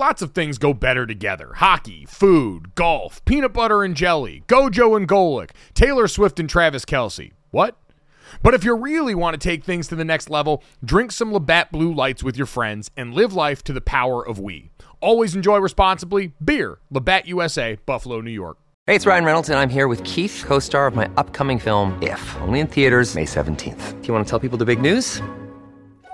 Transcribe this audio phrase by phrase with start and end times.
[0.00, 5.08] Lots of things go better together hockey, food, golf, peanut butter and jelly, Gojo and
[5.08, 7.32] Golic, Taylor Swift and Travis Kelce.
[7.50, 7.76] What?
[8.40, 11.72] But if you really want to take things to the next level, drink some Labatt
[11.72, 14.70] Blue Lights with your friends and live life to the power of we.
[15.00, 16.32] Always enjoy responsibly.
[16.44, 18.58] Beer, Labatt USA, Buffalo, New York.
[18.86, 22.00] Hey, it's Ryan Reynolds, and I'm here with Keith, co star of my upcoming film,
[22.00, 24.00] If, only in theaters, May 17th.
[24.00, 25.20] Do you want to tell people the big news?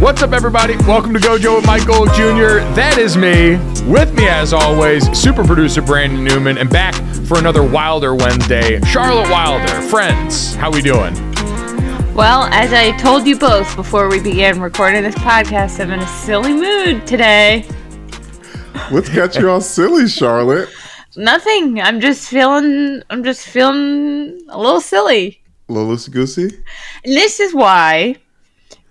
[0.00, 0.76] What's up, everybody?
[0.78, 2.64] Welcome to Gojo with Mike Golic Jr.
[2.74, 3.56] That is me.
[3.86, 6.94] With me, as always, super producer Brandon Newman, and back
[7.26, 9.82] for another Wilder Wednesday, Charlotte Wilder.
[9.90, 11.12] Friends, how we doing?
[12.14, 16.08] Well, as I told you both before we began recording this podcast, I'm in a
[16.08, 17.66] silly mood today.
[18.88, 20.70] What's got you all silly, Charlotte?
[21.14, 21.78] Nothing.
[21.78, 23.02] I'm just feeling.
[23.10, 25.42] I'm just feeling a little silly.
[25.68, 26.56] Lolis Goosey?
[27.04, 28.16] And this is why,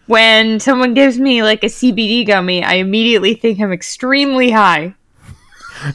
[0.09, 4.95] when someone gives me like a CBD gummy, I immediately think I'm extremely high.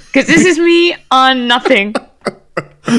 [0.07, 1.95] Because this is me on nothing.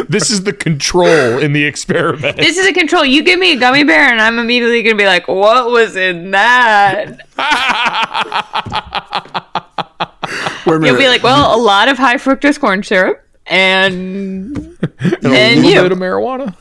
[0.07, 2.38] This is the control in the experiment.
[2.38, 3.03] This is a control.
[3.03, 6.29] You give me a gummy bear, and I'm immediately gonna be like, "What was in
[6.29, 7.07] that?"
[10.68, 10.88] Wait a minute.
[10.88, 15.63] You'll be like, "Well, a lot of high fructose corn syrup, and and a little
[15.63, 16.56] you." bit of marijuana.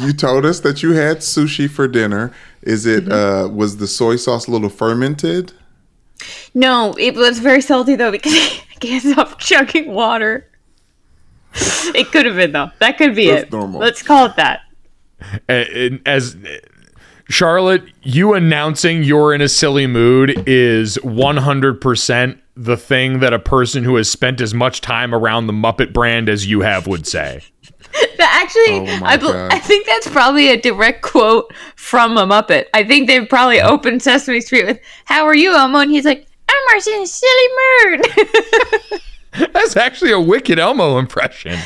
[0.00, 2.30] you told us that you had sushi for dinner.
[2.62, 3.12] Is it Mm-hmm.
[3.12, 5.52] uh was the soy sauce a little fermented?
[6.54, 10.48] No, it was very salty though because I can't stop chugging water.
[11.94, 12.70] It could have been though.
[12.80, 13.52] That could be That's it.
[13.52, 13.80] normal.
[13.80, 14.60] Let's call it that.
[15.48, 16.36] And- and as
[17.28, 23.84] Charlotte, you announcing you're in a silly mood is 100% the thing that a person
[23.84, 27.42] who has spent as much time around the Muppet brand as you have would say.
[28.16, 29.52] But actually, Oh I, bel- God.
[29.52, 32.64] I think that's probably a direct quote from a Muppet.
[32.74, 36.26] I think they've probably opened Sesame Street with "How are you, Elmo?" and he's like,
[36.48, 39.00] "I'm in a silly mood."
[39.52, 41.58] That's actually a wicked Elmo impression.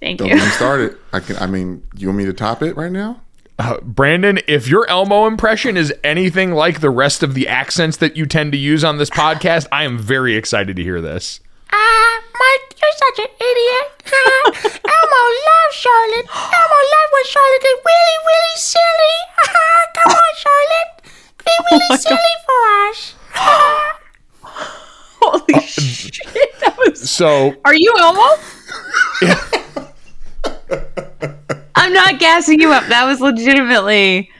[0.00, 0.26] Thank you.
[0.26, 0.36] Don't you.
[0.36, 0.98] get me started.
[1.12, 3.20] I can I mean, you want me to top it right now?
[3.58, 8.16] Uh, Brandon, if your Elmo impression is anything like the rest of the accents that
[8.16, 11.38] you tend to use on this podcast, I am very excited to hear this.
[11.72, 13.88] Ah, Mike, you're such an idiot.
[14.84, 16.26] Elmo loves Charlotte.
[16.30, 19.16] Elmo loves when Charlotte gets really, really silly.
[19.94, 20.90] Come on, Charlotte.
[21.44, 23.14] Be really silly for us.
[25.20, 26.50] Holy shit!
[26.60, 27.10] That was.
[27.10, 28.36] So, Are you Elmo?
[31.76, 32.86] I'm not gassing you up.
[32.88, 34.30] That was legitimately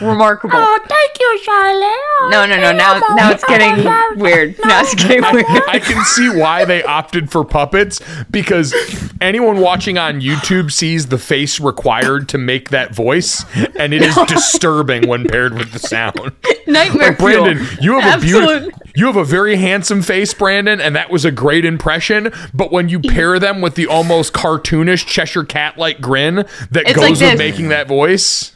[0.00, 0.56] remarkable.
[0.56, 1.84] Oh, thank you, Charlotte.
[1.84, 2.72] Oh, No, no, no.
[2.72, 4.56] Now, now it's oh, getting oh, oh, weird.
[4.64, 5.46] Now it's getting weird.
[5.68, 8.00] I can see why they opted for puppets
[8.30, 8.74] because
[9.20, 13.44] anyone watching on YouTube sees the face required to make that voice,
[13.78, 16.32] and it is disturbing when paired with the sound.
[16.66, 17.82] Nightmare Brandon, fuel.
[17.82, 21.30] you have a beautiful, you have a very handsome face, Brandon, and that was a
[21.30, 22.32] great impression.
[22.52, 26.36] But when you pair them with the almost cartoonish Cheshire cat-like grin
[26.70, 28.52] that It's goes like with making that voice,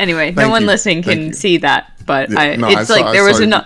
[0.00, 0.66] Anyway, Thank no one you.
[0.68, 1.32] listening Thank can you.
[1.32, 3.46] see that, but Yeah, I, no, I it's saw- like I there was saw a
[3.46, 3.64] no,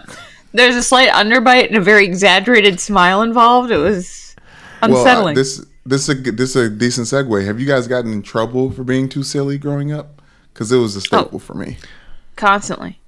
[0.52, 3.70] there's a slight underbite and a very exaggerated smile involved.
[3.70, 4.34] It was
[4.82, 4.92] unsettling.
[4.92, 5.34] Well, uh, unsettling.
[5.36, 7.46] this this is a this is a decent segue.
[7.46, 10.20] Have you guys gotten in trouble for being too silly growing up?
[10.52, 11.38] Because it was a staple Oh.
[11.38, 11.78] for me.
[12.36, 12.98] Constantly.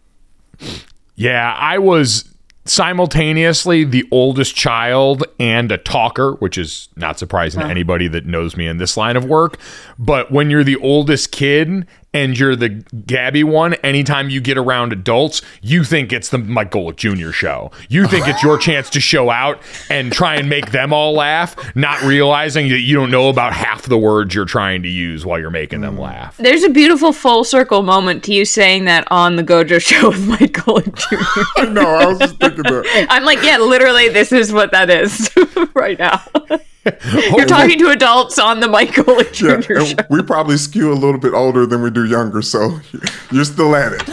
[1.17, 2.25] Yeah, I was
[2.65, 8.57] simultaneously the oldest child and a talker, which is not surprising to anybody that knows
[8.57, 9.59] me in this line of work.
[9.99, 12.69] But when you're the oldest kid and you're the
[13.07, 17.31] Gabby one, anytime you get around adults, you think it's the Mike Golic Jr.
[17.31, 17.71] show.
[17.89, 21.57] You think it's your chance to show out and try and make them all laugh,
[21.77, 25.39] not realizing that you don't know about half the words you're trying to use while
[25.39, 26.37] you're making them laugh.
[26.37, 30.27] There's a beautiful full circle moment to you saying that on the Gojo show with
[30.27, 31.71] Mike Golic Jr.
[31.71, 33.07] no, I was just thinking that.
[33.11, 35.31] I'm like, yeah, literally, this is what that is
[35.75, 36.23] right now.
[37.37, 39.73] You're talking to adults on the Mike Golic Jr.
[39.73, 39.95] Yeah, show.
[39.99, 42.81] and we probably skew a little bit older than we do younger, so
[43.31, 44.03] you're still at it.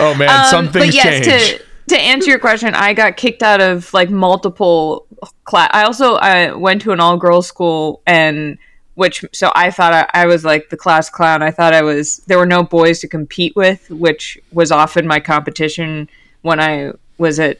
[0.00, 1.58] Oh man, some Um, things but yes, change.
[1.58, 1.64] to
[1.96, 5.06] to answer your question, I got kicked out of like multiple
[5.44, 5.70] class.
[5.72, 8.58] I also I went to an all girls school, and
[8.94, 11.42] which so I thought I, I was like the class clown.
[11.42, 15.18] I thought I was there were no boys to compete with, which was often my
[15.18, 16.08] competition
[16.42, 17.58] when I was at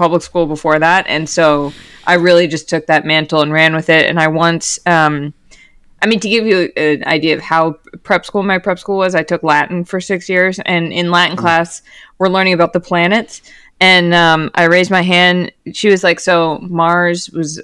[0.00, 1.74] public school before that, and so
[2.06, 4.06] I really just took that mantle and ran with it.
[4.08, 4.78] And I once.
[4.86, 5.34] Um,
[6.02, 7.72] I mean, to give you an idea of how
[8.04, 11.36] prep school my prep school was, I took Latin for six years, and in Latin
[11.36, 11.82] class,
[12.16, 13.42] we're learning about the planets.
[13.80, 15.52] And um, I raised my hand.
[15.74, 17.60] She was like, "So Mars was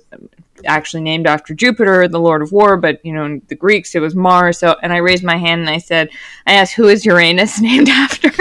[0.67, 4.15] actually named after Jupiter, the Lord of War, but you know, the Greeks it was
[4.15, 6.11] Mars." So, and I raised my hand and I said,
[6.47, 8.29] "I asked who is Uranus named after?"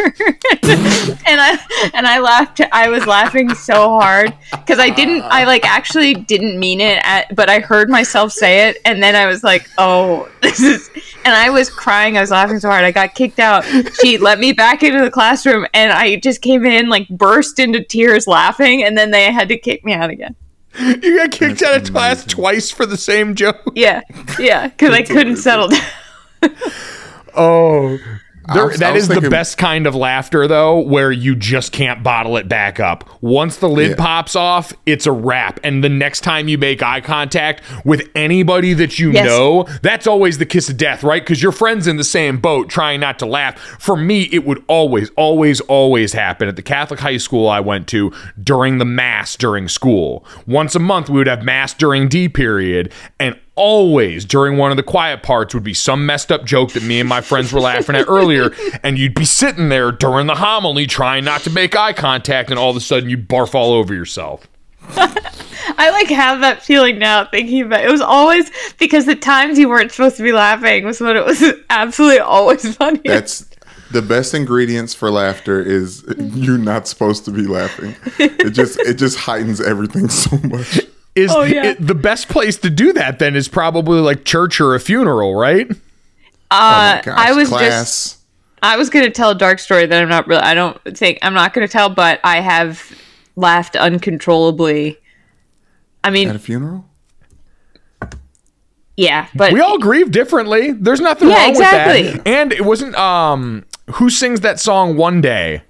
[0.66, 2.62] and I and I laughed.
[2.72, 5.22] I was laughing so hard because I didn't.
[5.24, 9.16] I like actually didn't mean it, at, but I heard myself say it, and then
[9.16, 10.89] I was like, "Oh, this is."
[11.24, 12.18] And I was crying.
[12.18, 12.83] I was laughing so hard.
[12.83, 13.66] I got kicked out.
[14.00, 17.83] She let me back into the classroom, and I just came in like burst into
[17.83, 20.36] tears laughing, and then they had to kick me out again.
[20.80, 23.62] You got kicked out of class twice for the same joke.
[23.75, 24.01] Yeah,
[24.39, 25.68] yeah, because I couldn't settle
[26.42, 26.56] down.
[27.36, 27.98] Oh.
[28.54, 31.72] There, was- I that was is the best kind of laughter, though, where you just
[31.72, 33.08] can't bottle it back up.
[33.22, 33.96] Once the lid Yeah.
[33.98, 35.60] pops off, it's a wrap.
[35.64, 39.26] And the next time you make eye contact with anybody that you Yes.
[39.26, 41.22] know, that's always the kiss of death, right?
[41.24, 43.58] Because your friend's in the same boat trying not to laugh.
[43.80, 47.88] For me, it would always, always, always happen at the Catholic high school I went
[47.88, 48.12] to
[48.42, 50.26] during the Mass during school.
[50.46, 52.92] Once a month, we would have Mass during D period.
[53.20, 56.84] And always during one of the quiet parts would be some messed up joke that
[56.84, 58.52] me and my friends were laughing at earlier
[58.84, 62.60] and you'd be sitting there during the homily trying not to make eye contact and
[62.60, 64.48] all of a sudden you barf all over yourself
[65.78, 67.88] I like have that feeling now thinking about it.
[67.88, 71.25] It was always because the times you weren't supposed to be laughing was when it
[71.25, 73.01] was absolutely always funny.
[73.04, 73.50] That's
[73.92, 77.96] the best ingredients for laughter is you're not supposed to be laughing.
[78.19, 80.81] It just it just heightens everything so much.
[81.16, 81.66] Is Oh, yeah.
[81.68, 85.36] it- the best place to do that then is probably like church or a funeral
[85.36, 85.70] right
[86.52, 88.18] uh, Oh Gosh, I was just class.
[88.62, 91.34] I was gonna tell a dark story that I'm not really I don't think I'm
[91.34, 92.82] not gonna tell, but I have
[93.36, 94.98] laughed uncontrollably.
[96.04, 96.86] I mean, at a funeral.
[98.98, 101.96] yeah, but we all grieve differently there's nothing Yeah, wrong with that.
[101.96, 102.18] exactly.
[102.20, 103.66] that and it wasn't um
[103.96, 105.62] who sings that song one day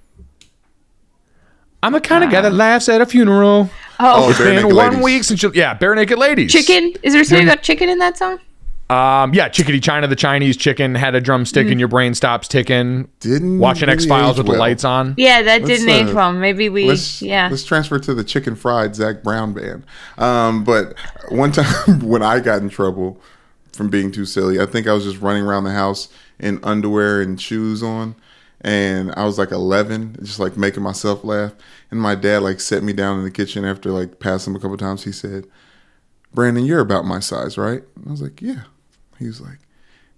[1.83, 3.69] I'm the kind of guy that laughs at a funeral.
[3.99, 5.03] Oh, Oh, Bare Been one Ladies.
[5.03, 6.51] week since you, yeah, Barenaked Ladies.
[6.51, 6.93] chicken.
[7.03, 8.39] Is there something about chicken in that song?
[8.87, 11.71] Um, yeah, chickadee China, the Chinese chicken had a drumstick Mm.
[11.71, 13.07] and your brain stops ticking.
[13.19, 15.15] Didn't Watching really X Files age with the lights on.
[15.17, 16.33] Yeah, that Let's, didn't age uh, well.
[16.33, 17.47] Maybe we Let's yeah.
[17.49, 19.85] let's transfer to the chicken fried Zac Brown band.
[20.19, 20.93] Um, but
[21.29, 23.19] one time when I got in trouble
[23.73, 26.07] from being too silly, I think I was just running around the house
[26.37, 28.13] in underwear and shoes on,
[28.65, 31.53] and I was like 11, just like making myself laugh.
[31.91, 34.59] And my dad like set me down in the kitchen after like passing him a
[34.59, 35.03] couple times.
[35.03, 35.45] He said,
[36.33, 38.63] "Brandon, you're about my size, right?" And I was like, "Yeah."
[39.19, 39.59] He was like,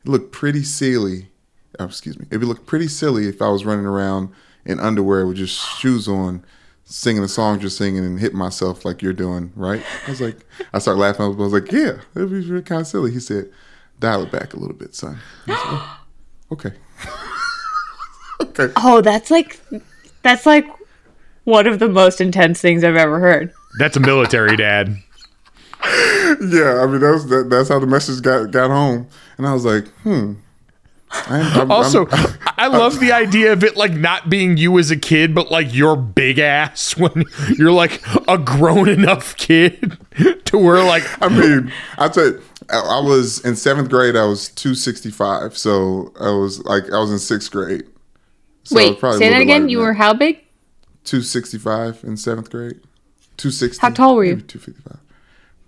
[0.06, 1.28] "It looked pretty silly."
[1.78, 2.26] Oh, excuse me.
[2.32, 4.30] It would look pretty silly if I was running around
[4.66, 6.44] in underwear with just shoes on,
[6.86, 9.84] singing the songs you're singing and hitting myself like you're doing, right?
[10.08, 11.26] I was like, I started laughing.
[11.26, 13.12] I was, like, yeah, it'd be really kind of silly.
[13.12, 13.52] He said,
[14.00, 15.20] dial it back a little bit, son.
[15.46, 16.00] Like, "Oh,
[16.54, 16.72] okay.
[18.42, 18.72] Okay.
[18.78, 19.60] Oh, that's like
[20.24, 20.66] that's like
[21.44, 23.54] one of the most intense things I've ever heard.
[23.80, 24.98] That's a military dad.
[25.84, 29.08] Yeah, I mean, that's that, that's how the message got, got home.
[29.38, 30.34] And I was like, hmm.
[31.12, 34.90] I'm, I'm, Also, I'm- I love the idea of it like not being you as
[34.92, 37.24] a kid, but like your big ass when
[37.56, 39.98] you're like a grown enough kid
[40.46, 44.16] to where like I mean, I tell you, I I was in seventh grade.
[44.16, 47.84] I was two sixty five, so I was like I was in sixth grade.
[48.68, 49.70] So Wait, say that again.
[49.70, 50.44] You were how big?
[51.06, 52.82] two sixty five in seventh grade.
[53.38, 53.80] Two sixty.
[53.80, 54.42] How tall were you?
[54.42, 55.00] Two fifty five.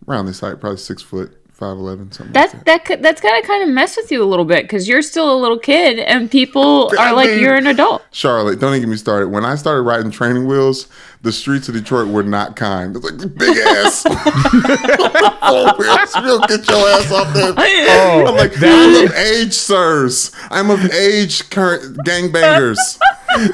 [0.05, 2.33] Around this height, probably six foot five eleven something.
[2.33, 4.87] That like that could, that's gotta kind of mess with you a little bit because
[4.87, 8.01] you're still a little kid and people I are like mean- you're an adult.
[8.11, 9.27] Charlotte, don't even get me started.
[9.27, 10.87] When I started riding training wheels,
[11.21, 12.95] the streets of Detroit were not kind.
[12.95, 16.15] It's like big ass four wheels.
[16.23, 17.53] You'll get your ass off there.
[17.91, 20.31] Oh, I'm like, oh, I'm of age, sirs.
[20.49, 22.77] I'm of age, current gangbangers.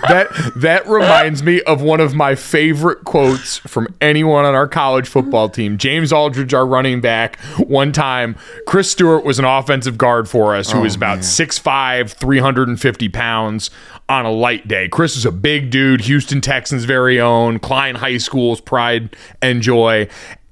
[0.08, 5.08] That that reminds me of one of my favorite quotes from anyone on our college
[5.08, 5.78] football team.
[5.78, 8.36] James Aldridge, our running back, one time,
[8.68, 13.70] Chris Stewart was an offensive guard for us who oh, was about 6'5, 350 pounds
[14.08, 14.88] on a light day.
[14.88, 20.08] Chris is a big dude, Houston Texans' very own, Klein High School's pride and joy.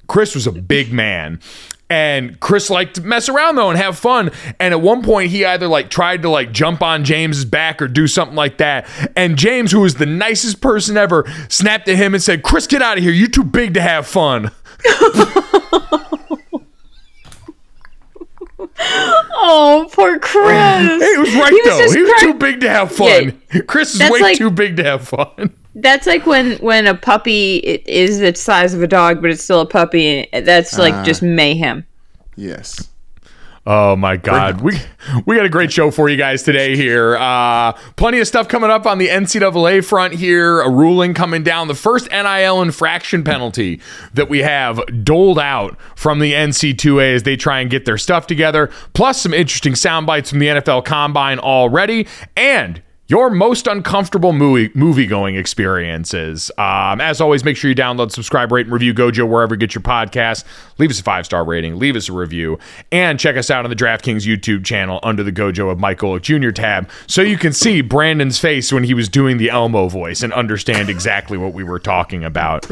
[0.08, 1.40] Chris was a big man.
[1.90, 4.32] And Chris liked to mess around though and have fun.
[4.60, 7.88] And at one point, he either like tried to like jump on James's back or
[7.88, 8.88] do something like that.
[9.16, 12.82] And James, who was the nicest person ever, snapped at him and said, "Chris, get
[12.82, 13.14] out of here!
[13.14, 14.52] You're too big to have fun."
[18.80, 21.04] Oh, poor Chris.
[21.04, 21.78] He was right He was though.
[21.80, 23.42] just he was cry- too big to have fun.
[23.68, 25.54] Chris is way like- too big to have fun.
[25.76, 29.62] That's like when when a puppy is the size of a dog, but it's still
[29.62, 30.28] a puppy.
[30.32, 31.04] That's like ah.
[31.04, 31.86] just mayhem.
[32.36, 32.90] Yes.
[33.66, 34.78] Oh my God, we
[35.26, 36.76] we got a great show for you guys today.
[36.76, 40.16] Here, uh, plenty of stuff coming up on the NCAA front.
[40.16, 41.70] Here, a ruling coming down.
[41.70, 43.80] The first NIL infraction penalty
[44.14, 48.28] that we have doled out from the NC2A as they try and get their stuff
[48.28, 48.70] together.
[48.94, 52.06] Plus, some interesting sound bites from the NFL Combine already,
[52.36, 52.82] and
[53.14, 56.50] your most uncomfortable movie movie going experiences.
[56.58, 59.76] Um, as always, make sure you download, subscribe, rate, and review Gojo wherever you get
[59.76, 60.46] your podcast.
[60.80, 62.58] Leave us a five star rating, leave us a review,
[62.92, 66.24] and check us out on the DraftKings YouTube channel under the Gojo of Mike Golic
[66.24, 66.50] Jr.
[66.50, 70.34] tab, so you can see Brandon's face when he was doing the Elmo voice and
[70.34, 72.68] understand exactly what we were talking about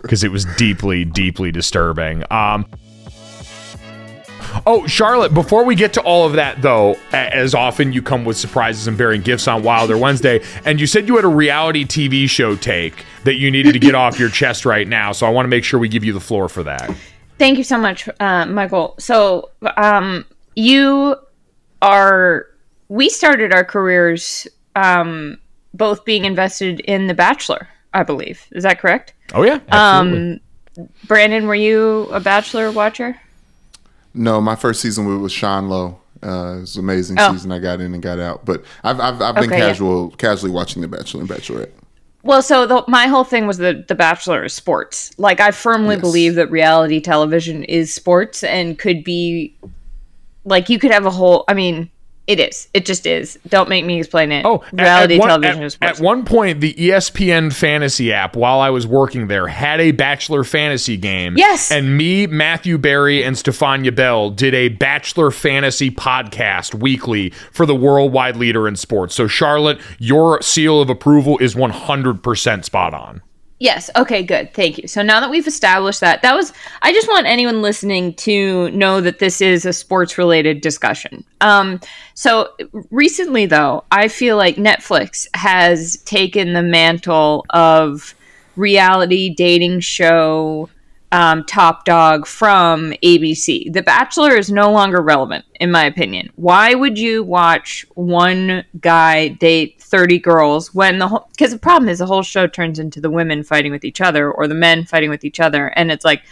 [0.00, 2.24] because it was deeply, deeply disturbing.
[2.30, 2.64] Um,
[4.66, 8.36] Oh, Charlotte, before we get to all of that, though, as often you come with
[8.36, 12.28] surprises and bearing gifts on Wilder Wednesday, and you said you had a reality TV
[12.28, 15.12] show take that you needed to get off your chest right now.
[15.12, 16.94] So I want to make sure we give you the floor for that.
[17.38, 18.94] Thank you so much, uh, Michael.
[18.98, 21.16] So, um, you
[21.80, 22.46] are.
[22.88, 25.38] We started our careers um,
[25.74, 28.46] both being invested in The Bachelor, I believe.
[28.52, 29.14] Is that correct?
[29.34, 29.60] Oh, yeah.
[29.68, 30.40] Absolutely.
[31.04, 33.18] Brandon, were you a Bachelor watcher?
[34.14, 35.98] No, my first season was with Sean Lowe.
[36.22, 37.32] Uh, it was an amazing Oh.
[37.32, 37.50] season.
[37.50, 39.68] I got in and got out, but I've I've, I've been Okay, yeah.
[39.68, 41.70] casual, casually watching The Bachelor and Bachelorette.
[42.22, 45.10] Well, so the, my whole thing was the the Bachelor is sports.
[45.18, 46.00] Like I firmly Yes.
[46.02, 49.56] believe that reality television is sports and could be
[50.44, 51.44] like you could have a whole.
[51.48, 51.90] I mean,
[52.26, 52.68] it is.
[52.72, 53.38] It just is.
[53.48, 54.46] Don't make me explain it.
[54.46, 55.78] Oh, reality at one, television at, is.
[55.82, 60.44] At one point, the ESPN fantasy app, while I was working there, had a Bachelor
[60.44, 61.36] fantasy game.
[61.36, 61.72] Yes.
[61.72, 67.74] And me, Matthew Berry, and Stephania Bell did a Bachelor fantasy podcast weekly for the
[67.74, 69.14] worldwide leader in sports.
[69.16, 73.22] So, Charlotte, your seal of approval is 100% spot on.
[73.62, 73.88] Yes.
[73.94, 74.52] Okay, good.
[74.54, 74.88] Thank you.
[74.88, 76.52] So now that we've established that, that was,
[76.82, 81.22] I just want anyone listening to know that this is a sports related discussion.
[81.40, 81.78] Um,
[82.14, 82.48] so
[82.90, 88.16] recently, though, I feel like Netflix has taken the mantle of
[88.56, 90.68] reality dating show
[91.12, 93.70] um, top dog from ABC.
[93.70, 96.30] The Bachelor is no longer relevant, in my opinion.
[96.36, 101.90] Why would you watch one guy date 30 girls when the whole, because the problem
[101.90, 104.84] is the whole show turns into the women fighting with each other or the men
[104.84, 105.66] fighting with each other.
[105.66, 106.22] And it's like,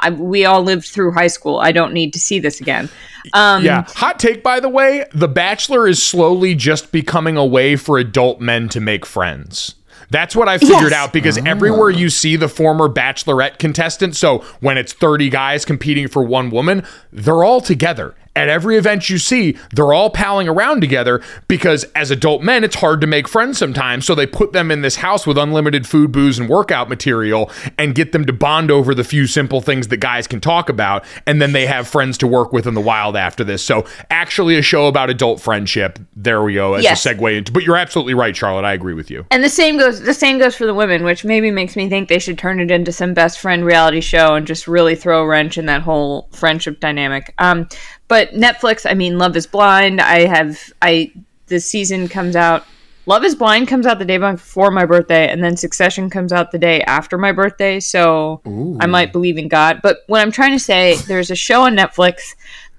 [0.00, 1.58] I, we all lived through high school.
[1.58, 2.88] I don't need to see this again.
[3.32, 3.84] Um, Yeah.
[3.96, 8.40] Hot take, by the way The Bachelor is slowly just becoming a way for adult
[8.40, 9.76] men to make friends.
[10.10, 10.92] That's what I figured Yes.
[10.92, 16.08] out because everywhere you see the former bachelorette contestant, so when it's 30 guys competing
[16.08, 18.14] for one woman, they're all together.
[18.38, 22.76] At every event you see, they're all palling around together because as adult men, it's
[22.76, 24.06] hard to make friends sometimes.
[24.06, 27.96] So they put them in this house with unlimited food, booze, and workout material and
[27.96, 31.04] get them to bond over the few simple things that guys can talk about.
[31.26, 33.64] And then they have friends to work with in the wild after this.
[33.64, 35.98] So actually, a show about adult friendship.
[36.14, 37.04] There we go as Yes.
[37.04, 37.50] a segue into.
[37.50, 38.64] But you're absolutely right, Charlotte.
[38.64, 39.26] I agree with you.
[39.32, 42.08] And the same goes the same goes for the women, which maybe makes me think
[42.08, 45.26] they should turn it into some best friend reality show and just really throw a
[45.26, 47.34] wrench in that whole friendship dynamic.
[47.38, 47.66] Um,
[48.08, 50.00] but Netflix, I mean, Love is Blind.
[50.00, 51.12] I have I
[51.46, 52.64] the season comes out.
[53.06, 56.50] Love is Blind comes out the day before my birthday, and then Succession comes out
[56.50, 57.80] the day after my birthday.
[57.80, 58.40] So
[58.80, 59.80] I might believe in God.
[59.82, 62.34] But what I'm trying to say, there's a show on Netflix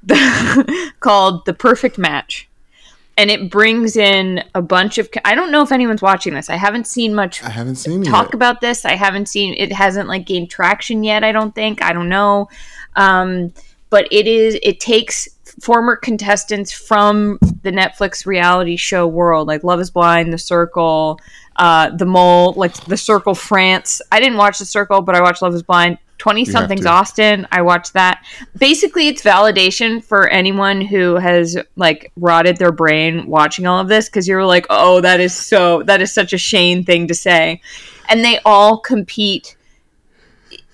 [1.00, 2.50] called The Perfect Match
[3.20, 6.56] and it brings in a bunch of i don't know if anyone's watching this i
[6.56, 10.26] haven't seen much I haven't seen talk about this i haven't seen it hasn't like
[10.26, 12.48] gained traction yet i don't think i don't know
[12.96, 13.54] um
[13.90, 15.28] but it is it takes
[15.62, 21.20] former contestants from the Netflix reality show world, like Love Is Blind, The Circle,
[21.58, 24.02] uh, The Mole, like The Circle France.
[24.12, 25.98] I didn't watch The Circle, but I watched Love Is Blind.
[26.18, 26.86] Twenty somethings.
[26.86, 27.48] Austin.
[27.50, 28.26] I watched that.
[28.58, 34.10] Basically, it's validation for anyone who has like rotted their brain watching all of this
[34.10, 37.62] because you're like, oh, that is so that is such a Shane thing to say,
[38.10, 39.56] and they all compete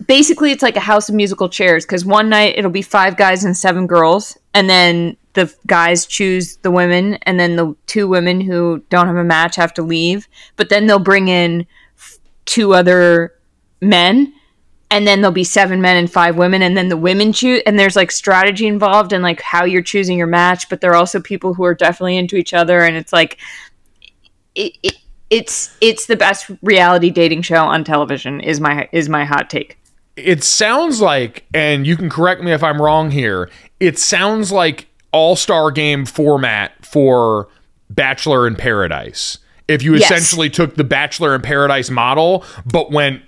[0.07, 3.45] basically it's like a house of musical chairs because one night it'll be five guys
[3.45, 8.41] and seven girls and then the guys choose the women and then the two women
[8.41, 11.65] who don't have a match have to leave but then they'll bring in
[11.97, 13.33] f- two other
[13.81, 14.33] men
[14.91, 17.79] and then there'll be seven men and five women and then the women choose and
[17.79, 21.21] there's like strategy involved and like how you're choosing your match but there are also
[21.21, 23.37] people who are definitely into each other and it's like
[24.55, 24.95] it, it
[25.29, 29.77] it's it's the best reality dating show on television is my is my hot take
[30.15, 34.87] it sounds like, and you can correct me if I'm wrong here, it sounds like
[35.11, 37.47] all star game format for
[37.89, 39.37] Bachelor in Paradise.
[39.67, 40.03] If you Yes.
[40.11, 43.21] essentially took the Bachelor in Paradise model, but went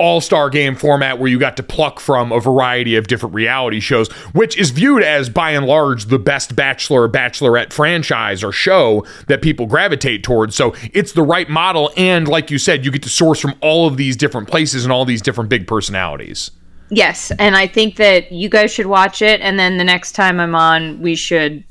[0.00, 3.80] all star game format where you got to pluck from a variety of different reality
[3.80, 8.50] shows, which is viewed as by and large the best Bachelor or Bachelorette franchise or
[8.50, 10.56] show that people gravitate towards.
[10.56, 11.92] So it's the right model.
[11.98, 14.92] And like you said, you get to source from all of these different places and
[14.92, 16.50] all these different big personalities.
[16.88, 20.40] Yes, and I think that you guys should watch it, and then the next time
[20.40, 21.62] I'm on, we should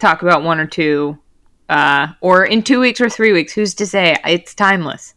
[0.00, 1.16] talk about one or two,
[1.68, 3.52] uh, or in two weeks or three weeks.
[3.52, 4.16] Who's to say?
[4.24, 5.14] It's timeless.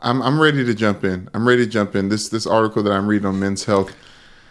[0.00, 1.28] I'm I'm ready to jump in.
[1.34, 2.08] I'm ready to jump in.
[2.08, 3.94] This this article that I'm reading on Men's Health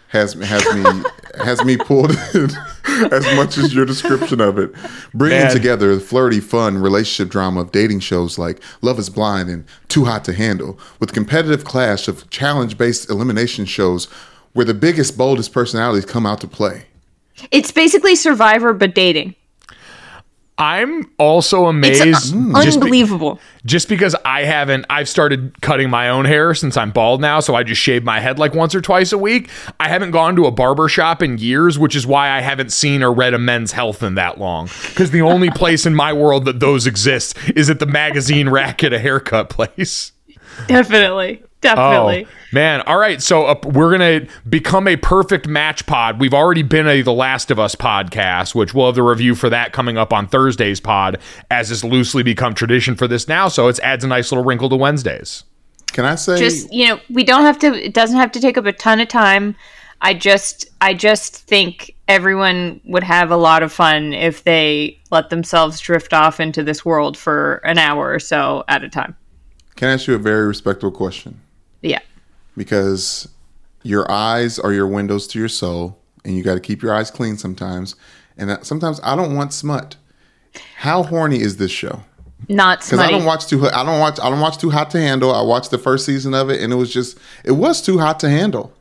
[0.08, 1.02] has has me
[1.44, 2.50] has me pulled in
[3.12, 4.72] as much as your description of it.
[5.14, 5.52] Bringing Man.
[5.52, 10.04] together the flirty, fun relationship drama of dating shows like Love Is Blind and Too
[10.04, 14.06] Hot to Handle, with competitive clash of challenge based elimination shows
[14.52, 16.86] where the biggest, boldest personalities come out to play.
[17.50, 19.34] It's basically Survivor but dating.
[20.58, 23.38] I'm also It's uh, amazed un- just, be- unbelievable.
[23.66, 27.54] just because I haven't I've started cutting my own hair since I'm bald now, so
[27.54, 29.50] I just shave my head like once or twice a week.
[29.78, 33.02] I haven't gone to a barber shop in years, which is why I haven't seen
[33.02, 34.70] or read a men's health in that long.
[34.88, 38.82] Because the only place in my world that those exist is at the magazine rack
[38.82, 40.12] at a haircut place.
[40.68, 42.26] Definitely, definitely.
[42.26, 42.80] Oh man!
[42.82, 46.20] All right, so uh, we're gonna become a perfect match pod.
[46.20, 49.48] We've already been a The Last of Us podcast, which we'll have the review for
[49.50, 51.18] that coming up on Thursday's pod,
[51.50, 53.48] as has loosely become tradition for this now.
[53.48, 55.44] So it adds a nice little wrinkle to Wednesdays.
[55.92, 58.58] Can I say just you know we don't have to it doesn't have to take
[58.58, 59.56] up a ton of time
[60.02, 65.30] i just i just think everyone would have a lot of fun if they let
[65.30, 69.16] themselves drift off into this world for an hour or so at a time
[69.76, 71.40] can I ask you a very respectful question?
[71.82, 72.00] Yeah.
[72.56, 73.28] Because
[73.82, 77.10] your eyes are your windows to your soul and you got to keep your eyes
[77.10, 77.94] clean sometimes.
[78.36, 79.96] And that, sometimes i don't want smut.
[80.76, 82.02] How horny is this show?
[82.48, 85.00] Not because i don't watch too i don't watch i don't watch too hot to
[85.00, 85.32] handle.
[85.32, 88.20] I watched the first season of it and it was just it was too hot
[88.20, 88.72] to handle.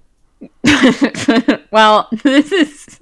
[1.71, 2.99] Well this is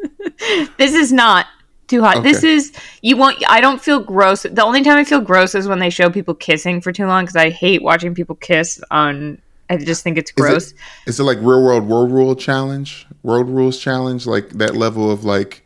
[0.78, 1.46] this is not
[1.88, 2.24] too hot.
[2.24, 4.44] This is you want i don't feel gross.
[4.44, 7.24] The only time i feel gross is when they show people kissing for too long
[7.24, 11.20] because i hate watching people kiss on i just think it's Is gross it, is
[11.20, 15.66] it like real world world rule challenge world rules challenge like that level of like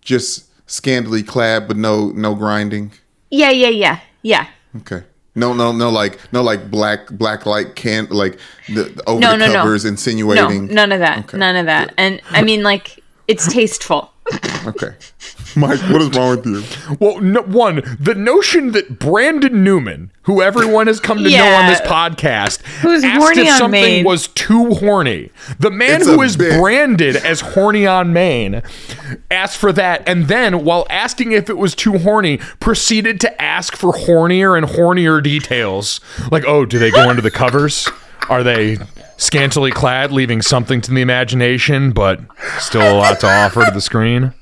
[0.00, 2.92] just scantily clad but no no grinding
[3.30, 4.46] yeah yeah yeah yeah
[4.80, 5.02] Okay.
[5.34, 9.30] No, no, no, like no, like black, black light can't like the, the over No,
[9.32, 9.52] the no, no.
[9.54, 10.66] covers No, insinuating.
[10.68, 11.18] none of that.
[11.24, 11.38] Okay.
[11.38, 11.92] None of that.
[11.98, 14.11] And I mean, like, it's tasteful.
[14.64, 14.94] Okay,
[15.56, 16.62] Mike, what is wrong with you?
[17.00, 21.66] Well, no, one, the notion that Brandon Newman, who everyone has come to know on
[21.66, 24.04] this podcast, Who's asked horny if on something Maine.
[24.04, 25.30] was too horny.
[25.58, 26.60] The man It's who a bit.
[26.60, 28.62] branded as horny on Maine
[29.32, 33.74] asked for that, and then, while asking if it was too horny, proceeded to ask
[33.74, 36.00] for hornier and hornier details.
[36.30, 37.88] Like, oh, do they go under the covers?
[38.30, 38.78] Are they
[39.22, 42.20] scantily clad, leaving something to the imagination, but
[42.58, 44.32] still a lot to offer to the screen?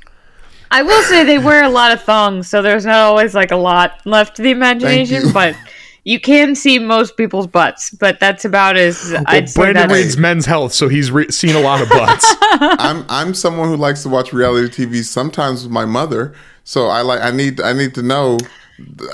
[0.70, 3.56] I will say they wear a lot of thongs, so there's not always like a
[3.56, 5.32] lot left to the imagination, you.
[5.32, 5.56] but
[6.04, 7.90] you can see most people's butts.
[7.90, 11.60] But that's about as I'd say Brandon reads Men's Health, so he's re- seen a
[11.60, 12.24] lot of butts.
[12.40, 16.34] I'm I'm someone who likes to watch reality TV sometimes with my mother.
[16.64, 18.38] So I like I need I need to know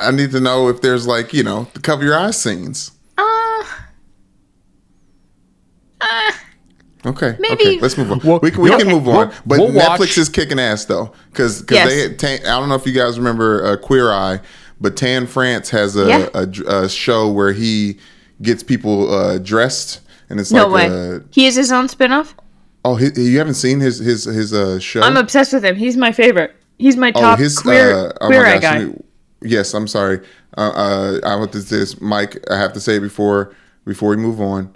[0.01, 2.93] I need to know if there's like you know the cover your eyes scenes.
[3.17, 3.65] uh,
[7.05, 8.21] Okay, Maybe- okay, let's move on.
[8.25, 10.59] Well, we can, we we'll- can move on, we'll- but we'll Netflix watch- is kicking
[10.59, 11.89] ass though, because Yes.
[11.89, 14.41] they Tan, I don't know if you guys remember uh, Queer Eye,
[14.81, 16.29] but Tan France has a, Yeah.
[16.35, 17.99] a a show where he
[18.43, 20.97] gets people uh, dressed, and it's no like way.
[21.17, 22.33] a he has his own spinoff.
[22.85, 25.03] Oh, he, you haven't seen his his his uh show?
[25.03, 25.77] I'm obsessed with him.
[25.77, 26.57] He's my favorite.
[26.79, 28.79] He's my oh, top his queer uh, oh queer my eye guy.
[28.81, 29.05] let
[29.43, 30.21] yes, I'm sorry.
[30.59, 32.43] Uh, uh, I want to say this, Mike.
[32.51, 33.55] I have to say it before
[33.85, 34.75] before we move on.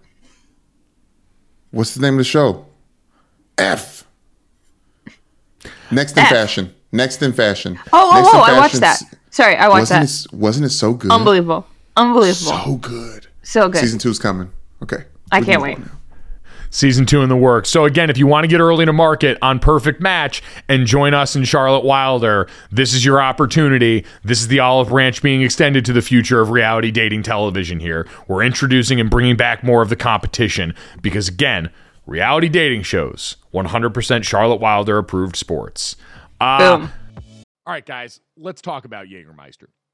[1.71, 2.67] What's the name of the show?
[3.59, 4.05] F.
[5.91, 6.29] Next in F.
[6.31, 6.75] fashion.
[6.93, 7.79] Next in fashion.
[7.93, 8.43] Oh, oh Next oh, oh!
[8.43, 9.01] I watched that.
[9.31, 10.35] Sorry, I watched Wasn't that.
[10.35, 11.11] it, wasn't it so good?
[11.13, 13.27] Unbelievable, unbelievable, So good.
[13.43, 13.81] so good.
[13.81, 14.51] Season two's coming.
[14.83, 15.05] Okay.
[15.31, 15.79] I we can't wait.
[15.79, 15.87] now.
[16.71, 17.69] Season two in the works.
[17.69, 21.15] So again, if you want to get early to market on Perfect Match and join
[21.15, 24.05] us in Charlotte Wilder, this is your opportunity.
[24.23, 28.07] This is the olive branch being extended to the future of reality dating television here.
[28.29, 31.71] We're introducing and bringing back more of the competition because again,
[32.07, 35.97] reality dating shows, 100% Charlotte Wilder approved sports.
[36.41, 36.93] Uh, Boom.
[37.67, 39.67] all right, guys, let's talk about Jägermeister.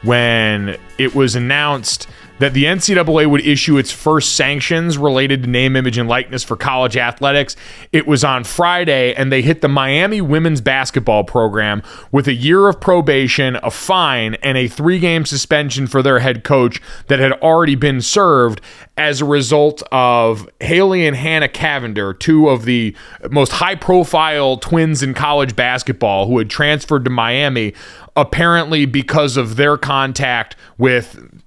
[0.03, 2.07] when it was announced
[2.39, 6.57] that the NCAA would issue its first sanctions related to name, image, and likeness for
[6.57, 7.57] college athletics.
[7.93, 12.69] It was on Friday, and they hit the Miami women's basketball program with a year
[12.69, 17.33] of probation, a fine, and a three game suspension for their head coach that had
[17.33, 18.61] already been served
[18.97, 22.97] as a result of Haley and Hanna Cavinder, two of the
[23.31, 27.75] most high profile twins in college basketball who had transferred to Miami,
[28.17, 31.38] apparently because of their contact with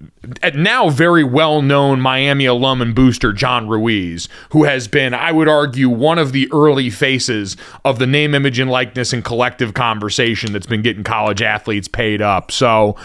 [0.54, 5.48] now very well known Miami alum and booster John Ruiz, who has been, I would
[5.48, 10.52] argue, one of the early faces of the name, image, and likeness and collective conversation
[10.52, 12.50] that's been getting college athletes paid up.
[12.50, 12.96] So,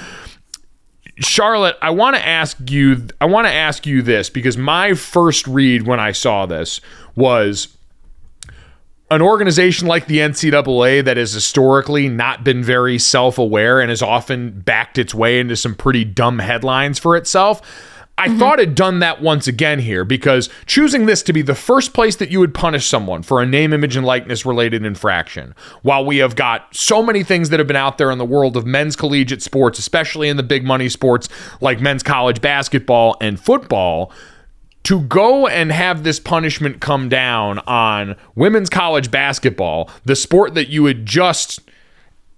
[1.19, 5.47] Charlotte, I want to ask you I want to ask you this because my first
[5.47, 6.79] read when I saw this
[7.15, 7.76] was
[9.09, 14.01] an organization like the NCAA that has historically not been very self aware and has
[14.01, 17.61] often backed its way into some pretty dumb headlines for itself.
[18.19, 18.39] I mm-hmm.
[18.39, 22.15] thought it done that once again here because choosing this to be the first place
[22.15, 26.17] that you would punish someone for a name, image, and likeness related infraction, while we
[26.17, 28.95] have got so many things that have been out there in the world of men's
[28.95, 31.29] collegiate sports, especially in the big money sports
[31.61, 34.11] like men's college basketball and football,
[34.87, 40.69] to go and have this punishment come down on women's college basketball, the sport that
[40.69, 41.59] you had just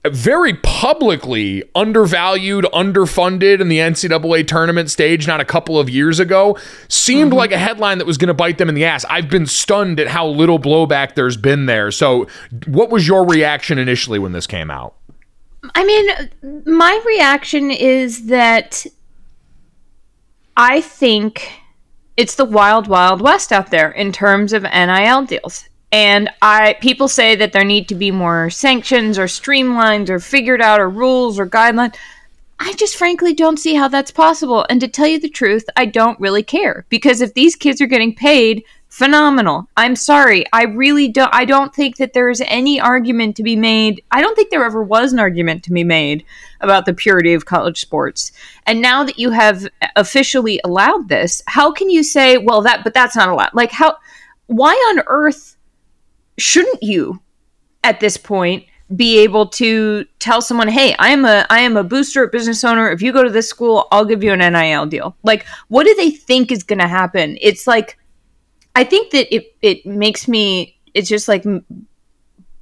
[0.07, 6.57] very publicly undervalued, underfunded in the NCAA tournament stage not a couple of years ago,
[6.87, 7.37] seemed mm-hmm.
[7.37, 9.05] like a headline that was going to bite them in the ass.
[9.05, 11.91] I've been stunned at how little blowback there's been there.
[11.91, 12.25] So,
[12.65, 14.95] what was your reaction initially when this came out?
[15.75, 18.87] I mean, my reaction is that
[20.57, 21.59] I think
[22.19, 25.69] it's the wild, wild west out there in terms of NIL deals.
[25.89, 30.61] And I people say that there need to be more sanctions or streamlines or figured
[30.61, 31.95] out or rules or guidelines.
[32.59, 34.65] I just frankly don't see how that's possible.
[34.69, 37.87] And to tell you the truth, I don't really care because if these kids are
[37.87, 38.65] getting paid,
[38.99, 39.65] phenomenal.
[39.77, 40.43] I'm sorry.
[40.51, 44.03] I really don't I don't think that there is any argument to be made.
[44.11, 46.25] I don't think there ever was an argument to be made
[46.59, 48.33] about the purity of college sports.
[48.67, 52.93] And now that you have officially allowed this, how can you say, well that but
[52.93, 53.51] that's not allowed?
[53.53, 53.95] Like how
[54.47, 55.55] why on earth
[56.37, 57.21] shouldn't you
[57.85, 58.65] at this point
[58.97, 62.63] be able to tell someone hey i am a i am a booster a business
[62.63, 65.85] owner if you go to this school i'll give you an nil deal like what
[65.85, 67.99] do they think is going to happen it's like
[68.79, 71.45] i think that it it makes me it's just like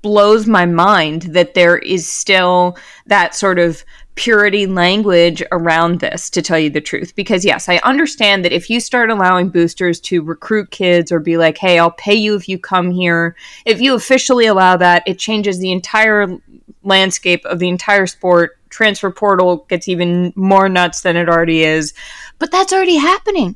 [0.02, 2.78] blows my mind that there is still
[3.08, 3.84] that sort of
[4.16, 7.16] purity language around this to tell you the truth.
[7.16, 11.38] Because yes i understand that if you start allowing boosters to recruit kids or be
[11.38, 15.20] like hey i'll pay you if you come here if you officially allow that it
[15.20, 16.28] changes the entire
[16.88, 18.58] landscape of the entire sport.
[18.70, 21.94] Transfer portal gets even more nuts than it already is.
[22.40, 23.56] But that's already happening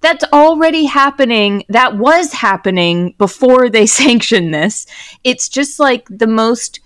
[0.00, 1.64] that's already happening.
[1.68, 4.86] That was happening before they sanctioned this.
[5.24, 6.80] It's just like the most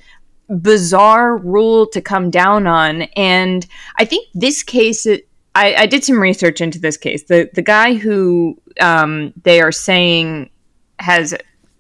[0.61, 3.03] bizarre rule to come down on.
[3.17, 5.07] And I think this case,
[5.55, 7.25] I, I did some research into this case.
[7.25, 10.51] The the guy who um, they are saying
[10.99, 11.35] has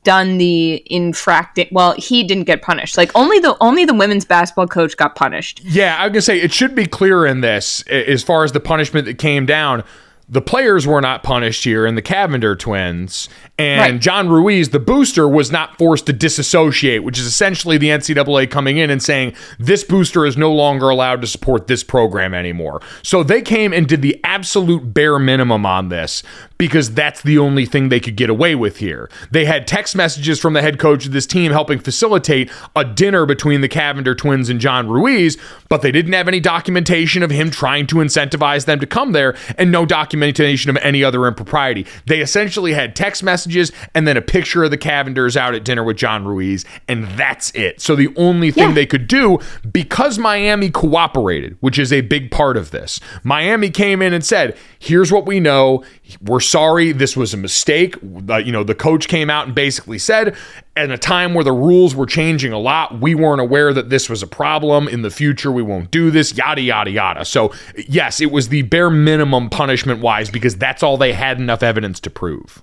[0.05, 4.66] done the infracting well he didn't get punished like only the only the women's basketball
[4.66, 8.44] coach got punished Yeah, i'm gonna say it should be clear in this as far
[8.44, 9.83] as the punishment that came down.
[10.28, 14.00] The players were not punished here, and the Cavinder twins and Right.
[14.00, 18.78] John Ruiz, the booster, was not forced to disassociate, which is essentially the NCAA coming
[18.78, 22.80] in and saying this booster is no longer allowed to support this program anymore.
[23.02, 26.22] So they came and did the absolute bare minimum on this
[26.59, 29.11] because that's the only thing they could get away with here.
[29.31, 33.27] They had text messages from the head coach of this team helping facilitate a dinner
[33.27, 35.37] between the Cavinder twins and John Ruiz,
[35.69, 39.35] but they didn't have any documentation of him trying to incentivize them to come there
[39.59, 41.87] and no documentation of any other impropriety.
[42.07, 45.83] They essentially had text messages and then a picture of the Cavinders out at dinner
[45.83, 47.81] with John Ruiz, and that's it.
[47.81, 48.75] So the only thing Yeah.
[48.75, 49.38] they could do
[49.73, 53.01] because Miami cooperated, which is a big part of this.
[53.23, 55.83] Miami came in and said, "Here's what we know.
[56.21, 56.92] We're sorry.
[56.92, 57.96] This was a mistake."
[58.28, 60.37] Uh, you know, the coach came out and basically said,
[60.76, 64.09] "At a time where the rules were changing a lot, we weren't aware that this
[64.09, 64.88] was a problem.
[64.88, 67.24] In the future, we won't do this." Yada yada yada.
[67.24, 67.52] So
[67.88, 72.00] yes, it was the bare minimum punishment wise because that's all they had enough evidence
[72.00, 72.62] to prove.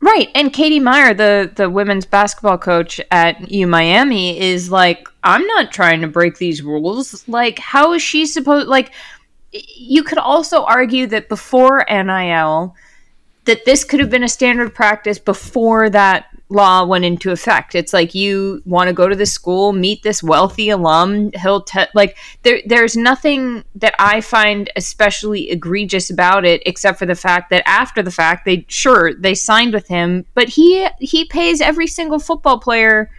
[0.00, 5.44] Right, and Katie Meier, the the women's basketball coach at U Miami, is like, I'm
[5.46, 7.26] not trying to break these rules.
[7.28, 8.68] Like, how is she supposed?
[8.68, 8.92] Like,
[9.52, 12.74] you could also argue that before NIL,
[13.46, 17.74] that this could have been a standard practice before that law went into effect.
[17.74, 21.32] It's like you want to go to this school, meet this wealthy alum.
[21.32, 22.60] He'll te- like there.
[22.66, 28.02] There's nothing that I find especially egregious about it, except for the fact that after
[28.02, 32.58] the fact, they sure they signed with him, but he he pays every single football
[32.58, 33.10] player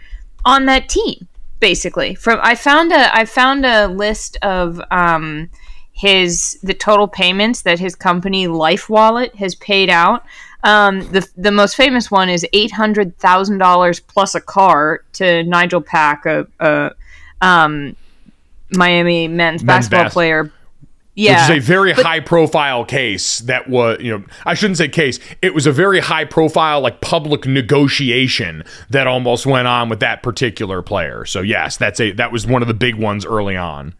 [0.44, 1.28] on that team
[1.60, 2.14] basically.
[2.14, 5.50] From I found a I found a list of um
[5.98, 10.24] his the total payments that his company LifeWallet has paid out.
[10.62, 15.42] Um, the the most famous one is eight hundred thousand dollars plus a car to
[15.42, 16.92] Nigel Pack, a, a
[17.40, 17.96] um,
[18.70, 20.52] Miami men's, basketball bas- player.
[21.16, 24.76] Yeah, which is a very but- high profile case that was you know i shouldn't
[24.78, 29.88] say case it was a very high profile like public negotiation that almost went on
[29.88, 33.26] with that particular player so yes that's a that was one of the big ones
[33.26, 33.94] early on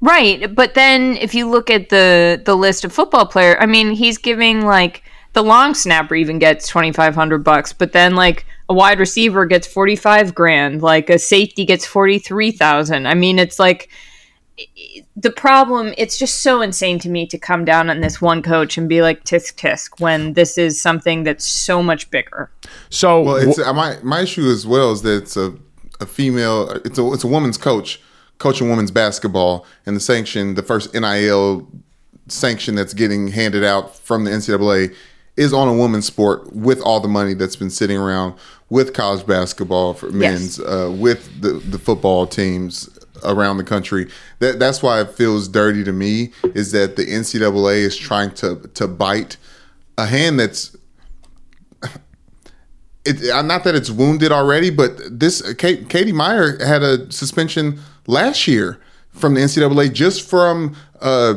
[0.00, 3.90] Right, but then if you look at the the list of football player, I mean,
[3.90, 8.46] he's giving like the long snapper even gets twenty five hundred bucks, but then like
[8.68, 13.08] a wide receiver gets forty five grand, like a safety gets forty three thousand.
[13.08, 13.88] I mean, it's like
[15.16, 15.92] the problem.
[15.98, 19.02] It's just so insane to me to come down on this one coach and be
[19.02, 22.50] like tisk tisk when this is something that's so much bigger.
[22.88, 25.54] so Well, it's uh, my my issue as well is that it's a
[26.00, 26.70] a female.
[26.84, 28.00] It's a it's a woman's coach
[28.38, 31.68] coaching women's basketball, and the sanction, the first NIL
[32.28, 34.94] sanction that's getting handed out from the NCAA
[35.36, 38.34] is on a women's sport with all the money that's been sitting around
[38.70, 42.88] with college basketball for men's, uh, with the, the football teams
[43.24, 44.08] around the country.
[44.40, 48.68] That that's why it feels dirty to me is that the NCAA is trying to
[48.74, 49.36] to bite
[49.96, 50.76] a hand that's
[53.04, 58.48] it, not that it's wounded already, but this Kate, Katie Meier had a suspension last
[58.48, 58.80] year
[59.12, 61.34] from the NCAA just from uh,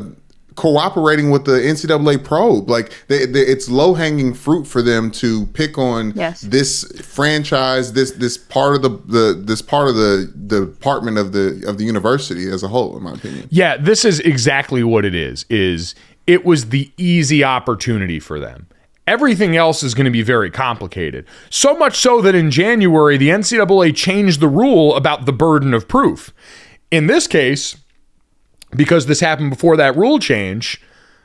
[0.55, 2.69] cooperating with the NCAA probe.
[2.69, 6.41] Like they, they, it's low hanging fruit for them to pick on Yes.
[6.41, 11.31] this franchise, this this part of the, the this part of the, the department of
[11.31, 13.47] the of the university as a whole, in my opinion.
[13.49, 15.45] Yeah, this is exactly what it is.
[15.49, 15.95] Is
[16.27, 18.67] it was the easy opportunity for them.
[19.07, 21.25] Everything else is going to be very complicated.
[21.49, 25.87] So much so that in January, the NCAA changed the rule about the burden of
[25.87, 26.31] proof.
[26.91, 27.77] In this case,
[28.75, 30.81] because this happened before that rule change,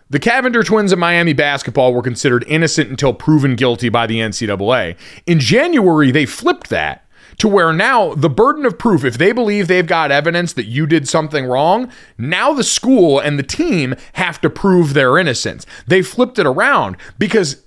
[0.08, 4.96] the Cavinder twins of Miami basketball were considered innocent until proven guilty by the NCAA.
[5.26, 7.04] In January, they flipped that
[7.38, 10.86] to where now the burden of proof, if they believe they've got evidence that you
[10.86, 15.66] did something wrong, now the school and the team have to prove their innocence.
[15.88, 17.64] They flipped it around because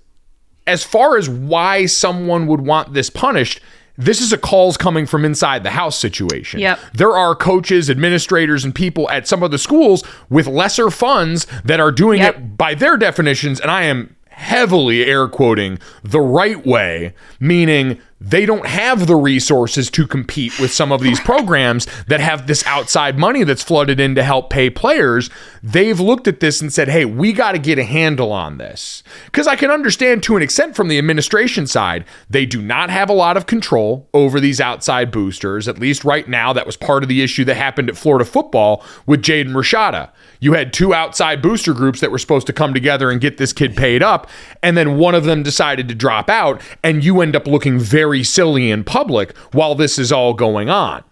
[0.65, 3.59] as far as why someone would want this punished,
[3.99, 6.61] this is a calls coming from inside the house situation.
[6.61, 6.79] Yep.
[6.93, 11.79] There are coaches, administrators, and people at some of the schools with lesser funds that
[11.81, 12.35] are doing Yep.
[12.37, 18.45] it by their definitions, and I am heavily air quoting the right way, meaning they
[18.45, 23.17] don't have the resources to compete with some of these programs that have this outside
[23.17, 25.29] money that's flooded in to help pay players.
[25.63, 29.03] They've looked at this and said, hey, we got to get a handle on this.
[29.25, 33.09] Because I can understand to an extent from the administration side, they do not have
[33.09, 35.67] a lot of control over these outside boosters.
[35.67, 38.83] At least right now, that was part of the issue that happened at Florida football
[39.05, 40.09] with Jaden Rashada.
[40.41, 43.53] You had two outside booster groups that were supposed to come together and get this
[43.53, 44.29] kid paid up,
[44.63, 48.08] and then one of them decided to drop out, and you end up looking very
[48.23, 51.03] silly in public while this is all going on.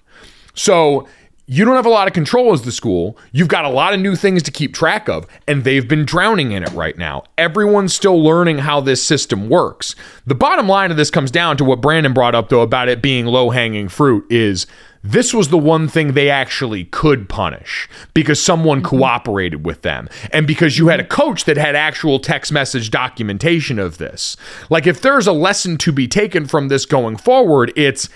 [0.53, 1.07] So
[1.49, 3.17] you don't have a lot of control as the school.
[3.31, 6.51] You've got a lot of new things to keep track of, and they've been drowning
[6.51, 7.23] in it right now.
[7.37, 9.95] Everyone's still learning how this system works.
[10.25, 13.01] The bottom line of this comes down to what Brandon brought up, though, about it
[13.01, 14.67] being low hanging fruit is
[15.03, 18.97] this was the one thing they actually could punish because someone mm-hmm.
[18.97, 23.79] cooperated with them and because you had a coach that had actual text message documentation
[23.79, 24.35] of this.
[24.69, 28.09] Like, if there's a lesson to be taken from this going forward, it's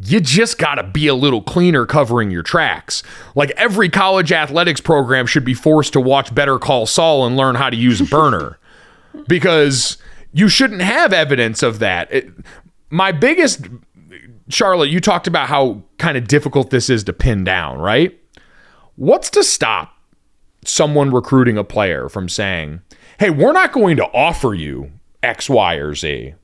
[0.00, 3.02] you just got to be a little cleaner covering your tracks.
[3.34, 7.56] Like every college athletics program should be forced to watch Better Call Saul and learn
[7.56, 8.58] how to use a burner
[9.26, 9.98] because
[10.32, 12.12] you shouldn't have evidence of that.
[12.12, 12.30] It,
[12.90, 13.66] my biggest,
[14.48, 18.18] Charlotte, you talked about how kind of difficult this is to pin down, right?
[18.96, 19.94] What's to stop
[20.64, 22.82] someone recruiting a player from saying,
[23.18, 26.34] hey, we're not going to offer you X, Y, or Z?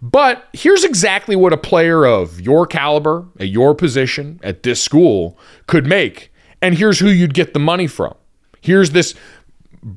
[0.00, 5.38] But here's exactly what a player of your caliber, at your position, at this school
[5.66, 6.32] could make.
[6.62, 8.14] And here's who you'd get the money from.
[8.60, 9.14] Here's this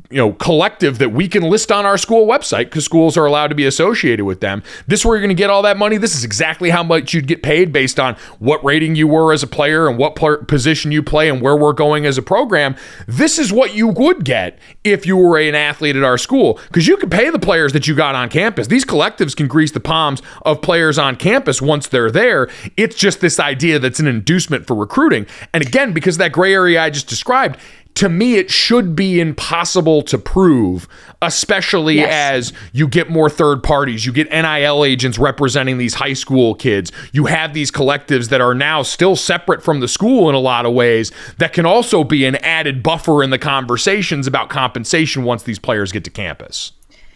[0.09, 3.47] you know collective that we can list on our school website because schools are allowed
[3.47, 4.63] to be associated with them.
[4.87, 5.97] This is where you're going to get all that money.
[5.97, 9.43] This is exactly how much you'd get paid based on what rating you were as
[9.43, 12.75] a player and what pl- position you play and where we're going as a program.
[13.07, 16.87] This is what you would get if you were an athlete at our school because
[16.87, 18.67] you can pay the players that you got on campus.
[18.67, 22.49] These collectives can grease the palms of players on campus once they're there.
[22.77, 25.25] It's just this idea that's an inducement for recruiting.
[25.53, 27.57] And again because that gray area i just described
[27.95, 30.87] to me, it should be impossible to prove,
[31.21, 32.09] especially Yes.
[32.51, 34.05] as you get more third parties.
[34.05, 36.91] You get NIL agents representing these high school kids.
[37.11, 40.65] You have these collectives that are now still separate from the school in a lot
[40.65, 45.43] of ways that can also be an added buffer in the conversations about compensation once
[45.43, 46.71] these players get to campus.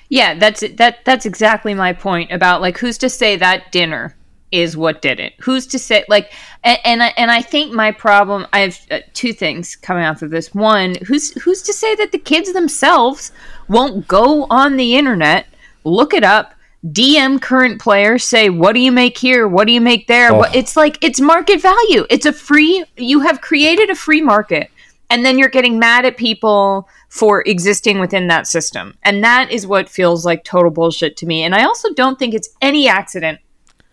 [0.09, 0.99] Yeah, that's that.
[1.03, 4.15] That's exactly my point about like who's to say that dinner
[4.51, 5.33] is what did it?
[5.39, 6.31] Who's to say like
[6.63, 8.47] and and I, and I think my problem.
[8.53, 10.53] I have uh, two things coming off of this.
[10.53, 13.31] One, who's who's to say that the kids themselves
[13.67, 15.47] won't go on the internet,
[15.83, 16.53] look it up.
[16.85, 19.47] DM current players say, "What do you make here?
[19.47, 22.05] What do you make there?" What It's like it's market value.
[22.09, 22.85] It's a free.
[22.95, 24.69] You have created a free market
[25.09, 28.95] and then you're getting mad at people for existing within that system.
[29.03, 31.43] And that is what feels like total bullshit to me.
[31.43, 33.39] And I also don't think it's any accident.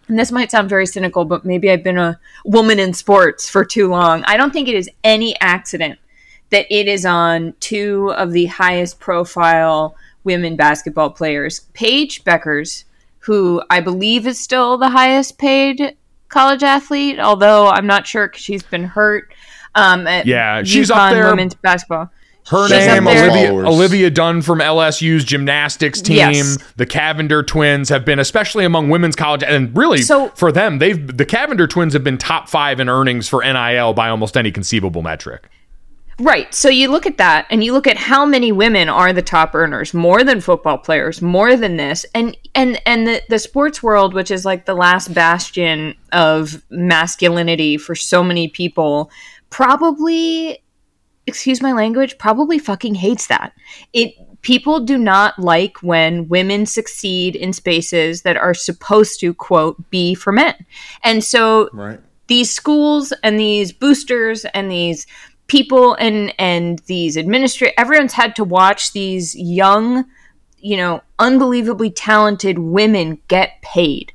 [0.08, 3.64] And this might sound very cynical, but maybe I've been a woman in sports for
[3.64, 4.24] too long.
[4.24, 5.98] I don't think it is any accident
[6.50, 11.60] that it is on two of the highest profile women basketball players.
[11.72, 12.84] Paige Bueckers,
[13.20, 15.96] who I believe is still the highest paid
[16.28, 19.32] college athlete, although I'm not sure because she's been hurt.
[19.74, 21.28] Um, Yeah, she's up there.
[21.28, 22.10] Women's basketball.
[22.48, 23.14] Her She's name, up.
[23.14, 23.66] Olivia, Followers.
[23.68, 26.16] Olivia Dunne from LSU's gymnastics team.
[26.16, 26.58] Yes.
[26.76, 31.16] The Cavinder twins have been, especially among women's college, and really So- for them, they've
[31.16, 35.02] the Cavinder twins have been top five in earnings for NIL by almost any conceivable
[35.02, 35.48] metric.
[36.18, 36.52] Right.
[36.54, 39.54] So you look at that and you look at how many women are the top
[39.54, 42.04] earners, more than football players, more than this.
[42.14, 47.76] And and and the, the sports world, which is like the last bastion of masculinity
[47.78, 49.10] for so many people,
[49.50, 50.62] probably
[51.26, 53.52] excuse my language, probably fucking hates that.
[53.92, 59.90] It people do not like when women succeed in spaces that are supposed to quote
[59.90, 60.54] be for men.
[61.04, 62.00] And so Right.
[62.26, 65.06] these schools and these boosters and these
[65.46, 70.04] people and and these administrators everyone's had to watch these young
[70.58, 74.12] you know unbelievably talented women get paid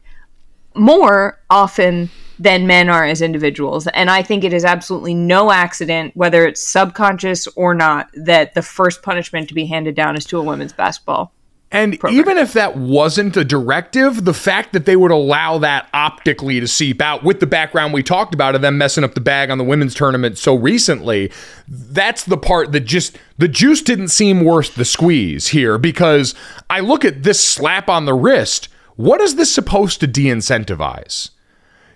[0.74, 6.16] more often than men are as individuals and i think it is absolutely no accident
[6.16, 10.38] whether it's subconscious or not that the first punishment to be handed down is to
[10.38, 11.32] a women's basketball
[11.70, 16.62] And even if that wasn't a directive, the fact that they would allow that optically
[16.62, 19.50] to seep out with the background we talked about of them messing up the bag
[19.50, 21.30] on the women's tournament so recently,
[21.68, 26.34] that's the part that just the juice didn't seem worth the squeeze here because
[26.70, 28.70] I look at this slap on the wrist.
[28.96, 31.32] What is this supposed to de incentivize?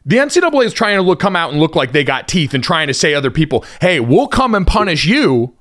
[0.06, 2.64] The NCAA is trying to look, come out and look like they got teeth and
[2.64, 5.56] trying to say other people, hey, we'll come and punish you.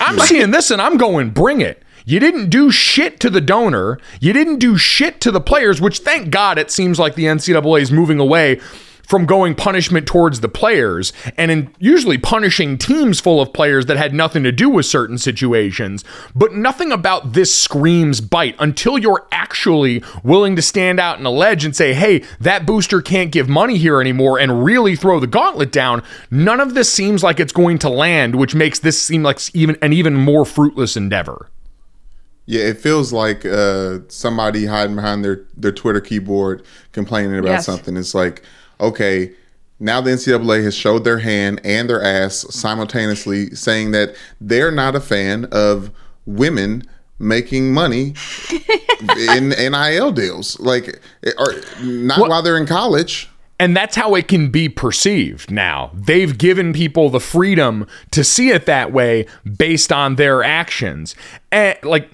[0.00, 1.82] I'm seeing this and I'm going, bring it.
[2.04, 3.98] You didn't do shit to the donor.
[4.20, 7.82] You didn't do shit to the players, which thank God it seems like the NCAA
[7.82, 8.60] is moving away
[9.08, 13.96] from going punishment towards the players and in usually punishing teams full of players that
[13.96, 16.04] had nothing to do with certain situations.
[16.34, 21.64] But nothing about this screams bite until you're actually willing to stand out and allege
[21.64, 25.72] and say, hey, that booster can't give money here anymore and really throw the gauntlet
[25.72, 26.02] down.
[26.30, 29.78] None of this seems like it's going to land, which makes this seem like even
[29.80, 31.48] an even more fruitless endeavor.
[32.44, 37.66] Yeah, it feels like uh, somebody hiding behind their, their Twitter keyboard complaining about Yes.
[37.66, 37.96] something.
[37.96, 38.42] It's like,
[38.80, 39.32] okay,
[39.80, 44.96] now the NCAA has showed their hand and their ass simultaneously, saying that they're not
[44.96, 45.90] a fan of
[46.26, 46.84] women
[47.18, 48.14] making money
[49.18, 50.58] in NIL deals.
[50.60, 53.28] Like, eh, or not while they're in college.
[53.60, 55.90] And that's how it can be perceived now.
[55.92, 59.26] They've given people the freedom to see it that way
[59.56, 61.16] based on their actions.
[61.50, 62.12] And like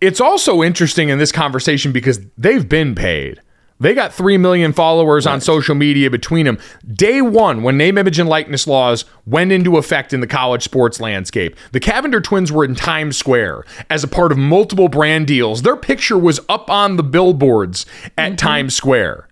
[0.00, 3.40] it's also interesting in this conversation because they've been paid.
[3.80, 6.58] They got 3 million followers on social media between them.
[6.86, 11.00] Day one, when name, image, and likeness laws went into effect in the college sports
[11.00, 15.62] landscape, the Cavinder twins were in Times Square as a part of multiple brand deals.
[15.62, 18.36] Their picture was up on the billboards at mm-hmm.
[18.36, 19.27] Times Square.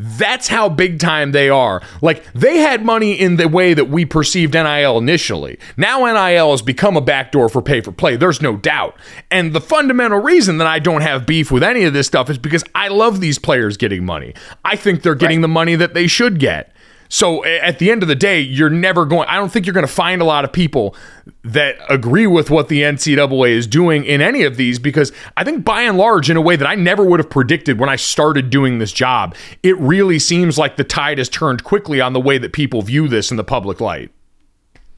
[0.00, 1.82] That's how big time they are.
[2.00, 5.58] Like they had money in the way that we perceived NIL initially.
[5.76, 8.16] Now NIL has become a backdoor for pay for play.
[8.16, 8.96] There's no doubt.
[9.30, 12.38] And the fundamental reason that I don't have beef with any of this stuff is
[12.38, 14.34] because I love these players getting money.
[14.64, 16.72] I think they're getting the money that they should get.
[17.08, 19.28] So at the end of the day, you're never going.
[19.28, 20.94] I don't think you're going to find a lot of people
[21.42, 25.64] that agree with what the NCAA is doing in any of these because I think
[25.64, 28.50] by and large, in a way that I never would have predicted when I started
[28.50, 32.38] doing this job, it really seems like the tide has turned quickly on the way
[32.38, 34.10] that people view this in the public light.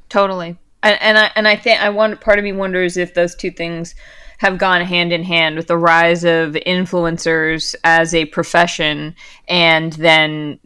[0.08, 0.58] Totally.
[0.82, 3.50] And, and I and I think I want part of me wonders if those two
[3.50, 3.94] things
[4.38, 9.14] have gone hand in hand with the rise of influencers as a profession
[9.48, 10.58] and then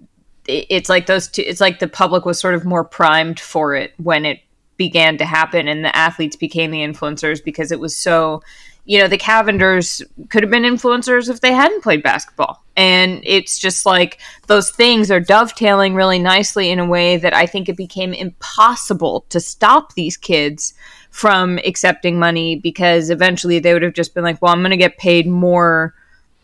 [0.47, 3.95] it's like those two it's like the public was sort of more primed for it
[3.99, 4.40] when it
[4.76, 8.42] began to happen and the athletes became the influencers because it was so
[8.84, 12.62] you know the Cavinders could have been influencers if they hadn't played basketball.
[12.76, 17.47] And it's just like those things are dovetailing really nicely in a way that i
[17.47, 20.74] think it became impossible to stop these kids
[21.11, 24.76] from accepting money because eventually they would have just been like well i'm going to
[24.76, 25.95] get paid more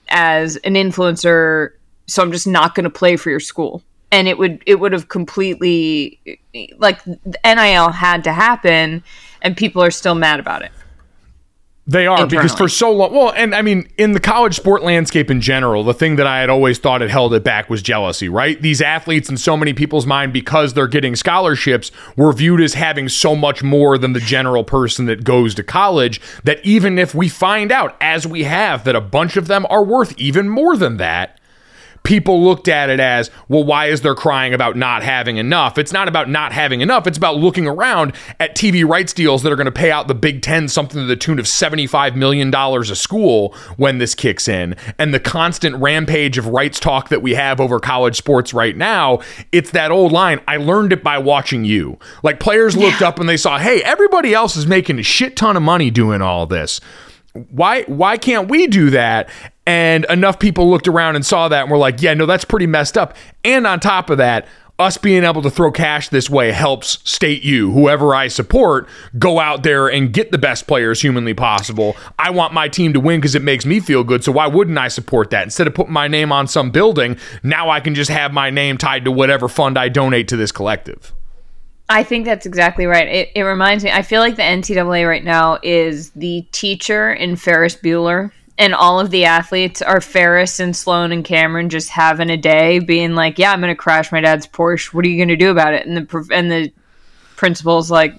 [0.09, 1.71] as an influencer
[2.07, 3.83] so i'm just not going to play for your school
[4.13, 6.21] and it would it would have completely
[6.79, 9.03] like nil had to happen
[9.43, 10.73] and people are still mad about it
[11.87, 13.13] They are because for so long.
[13.13, 16.39] Well, and I mean, in the college sport landscape in general, the thing that I
[16.39, 18.63] had always thought had held it back was jealousy, right?
[18.63, 23.09] These athletes, in so many people's mind, because they're getting scholarships, were viewed as having
[23.09, 27.29] so much more than the general person that goes to college that even if we
[27.29, 30.97] find out, as we have, that a bunch of them are worth even more than
[30.99, 31.40] that,
[32.03, 35.79] people looked at it as, well, why is there crying about not having enough?
[35.79, 37.07] It's not about not having enough.
[37.07, 40.15] It's about looking around at TV rights deals that are going to pay out the
[40.15, 44.77] Big Ten something to the tune of $75 million a school when this kicks in.
[44.99, 49.21] And the constant rampage of rights talk that we have over college sports right now,
[49.53, 50.41] it's that old line.
[50.49, 51.99] I learned it by watching you.
[52.23, 55.57] Like players looked up and they saw, hey, everybody else is making a shit ton
[55.57, 56.81] of money doing all this
[57.51, 59.29] why why can't we do that?
[59.67, 62.67] And enough people looked around and saw that and were like yeah no that's pretty
[62.67, 63.17] messed up.
[63.45, 64.47] And on top of that
[64.79, 69.39] us being able to throw cash this way helps state you whoever i support go
[69.39, 71.95] out there and get the best players humanly possible.
[72.19, 74.79] I want my team to win because it makes me feel good so why wouldn't
[74.79, 75.45] i support that?
[75.45, 78.79] Instead of putting my name on some building now i can just have my name
[78.79, 81.13] tied to whatever fund i donate to this collective
[81.91, 83.09] I think that's exactly right.
[83.09, 87.35] It, it reminds me, I feel like the NCAA right now is the teacher in
[87.35, 92.31] Ferris Bueller, and all of the athletes are Ferris and Sloane and Cameron just having
[92.31, 94.95] a day, being like, "Yeah, I'm going to crash my dad's Porsche.
[94.95, 96.73] What are you going to do about it?" And the and the
[97.35, 98.15] principal's like,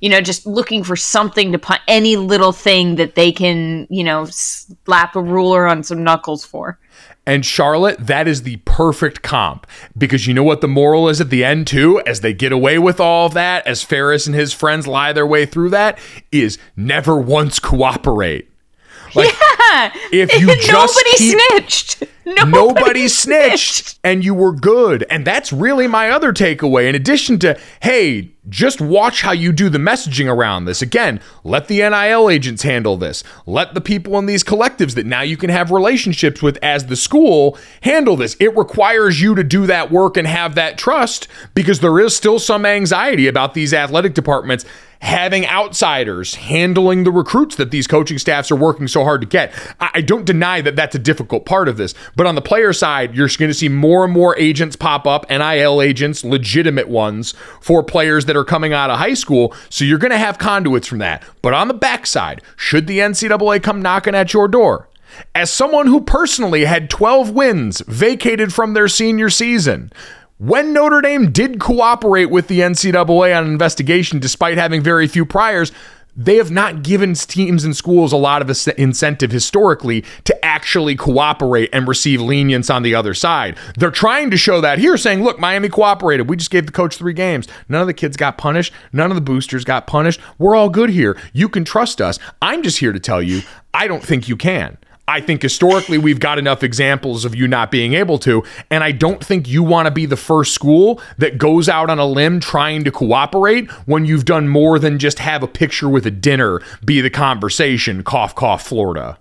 [0.00, 4.04] you know, just looking for something to put any little thing that they can, you
[4.04, 6.78] know, slap a ruler on some knuckles for.
[7.26, 11.28] And Charlotte, that is the perfect comp because you know what the moral is at
[11.28, 14.54] the end too, as they get away with all of that, as Ferris and his
[14.54, 15.98] friends lie their way through that,
[16.32, 18.50] is never once cooperate.
[19.14, 19.34] Like,
[20.12, 22.04] if you just nobody keep- snitched.
[22.28, 25.02] Nobody, Nobody snitched and you were good.
[25.08, 26.86] And that's really my other takeaway.
[26.86, 30.82] In addition to, hey, just watch how you do the messaging around this.
[30.82, 33.22] Again, let the NIL agents handle this.
[33.46, 36.96] Let the people in these collectives that now you can have relationships with as the
[36.96, 38.36] school handle this.
[38.40, 42.38] It requires you to do that work and have that trust because there is still
[42.38, 44.64] some anxiety about these athletic departments
[45.00, 49.52] having outsiders handling the recruits that these coaching staffs are working so hard to get.
[49.80, 53.14] I, don't deny that that's a difficult part of this, but on the player side,
[53.14, 57.82] you're going to see more and more agents pop up, NIL agents, legitimate ones for
[57.82, 59.54] players that are coming out of high school.
[59.70, 61.22] So you're going to have conduits from that.
[61.42, 64.88] But on the backside, should the NCAA come knocking at your door?
[65.34, 69.90] As someone who personally had 12 wins vacated from their senior season,
[70.38, 75.26] when Notre Dame did cooperate with the NCAA on an investigation despite having very few
[75.26, 75.72] priors,
[76.18, 81.70] they have not given teams and schools a lot of incentive historically to actually cooperate
[81.72, 83.56] and receive lenience on the other side.
[83.76, 86.28] They're trying to show that here, saying, look, Miami cooperated.
[86.28, 87.46] We just gave the coach three games.
[87.68, 88.72] None of the kids got punished.
[88.92, 90.18] None of the boosters got punished.
[90.36, 91.16] We're all good here.
[91.32, 92.18] You can trust us.
[92.42, 93.42] I'm just here to tell you,
[93.72, 94.78] I don't think you can.
[95.06, 98.42] I think historically we've got enough examples of you not being able to.
[98.68, 102.00] And I don't think you want to be the first school that goes out on
[102.00, 106.04] a limb trying to cooperate when you've done more than just have a picture with
[106.04, 108.02] a dinner be the conversation.
[108.02, 109.18] Cough, cough, Florida.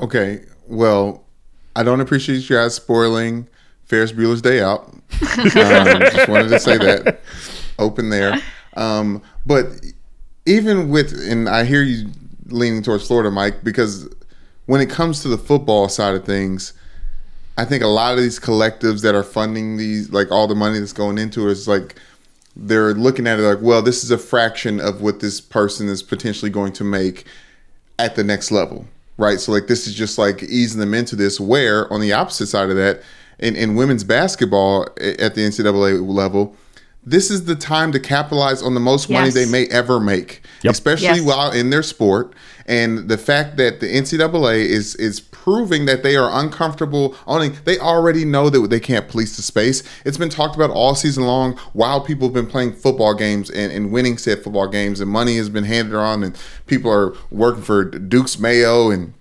[0.00, 1.24] Okay, well,
[1.74, 3.48] I don't appreciate you guys spoiling
[3.84, 4.84] Ferris Bueller's Day Out.
[4.92, 7.20] um, just wanted to say that
[7.78, 8.38] open there.
[8.76, 9.66] Um, but
[10.46, 12.10] even with, and I hear you
[12.46, 14.08] leaning towards Florida, Mike, because
[14.66, 16.74] when it comes to the football side of things,
[17.56, 20.78] I think a lot of these collectives that are funding these, like all the money
[20.78, 21.96] that's going into it, is like
[22.54, 26.02] they're looking at it like, well, this is a fraction of what this person is
[26.02, 27.24] potentially going to make
[27.98, 28.86] at the next level,
[29.18, 29.38] right?
[29.38, 31.38] So like this is just like easing them into this.
[31.38, 33.02] Where on the opposite side of that,
[33.38, 36.56] in, in women's basketball at the NCAA level,
[37.04, 39.34] this is the time to capitalize on the most money Yes.
[39.34, 40.72] they may ever make, Yep.
[40.72, 41.20] especially Yes.
[41.22, 42.34] while in their sport.
[42.66, 47.78] And the fact that the NCAA is is proving that they are uncomfortable owning, they
[47.78, 49.82] already know that they can't police the space.
[50.04, 53.72] It's been talked about all season long while people have been playing football games and,
[53.72, 56.36] and winning said football games, and money has been handed around, and
[56.66, 59.14] people are working for Duke's Mayo and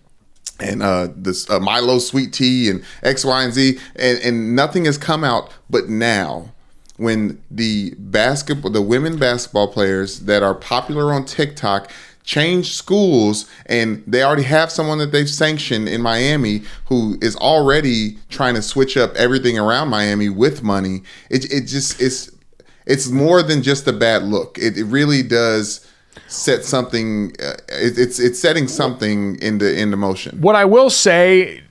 [0.60, 4.84] and uh, this uh, Milo sweet tea and X, Y, and Z, and, and nothing
[4.86, 5.52] has come out.
[5.70, 6.52] But now,
[6.98, 11.92] when the basketball, the women basketball players that are popular on TikTok
[12.24, 18.18] change schools, and they already have someone that they've sanctioned in Miami who is already
[18.30, 21.04] trying to switch up everything around Miami with money.
[21.30, 22.30] It it just it's
[22.86, 24.58] it's more than just a bad look.
[24.58, 25.88] It, it really does
[26.28, 27.34] set something.
[27.40, 30.42] Uh, it, it's it's setting something into into motion.
[30.42, 31.62] What I will say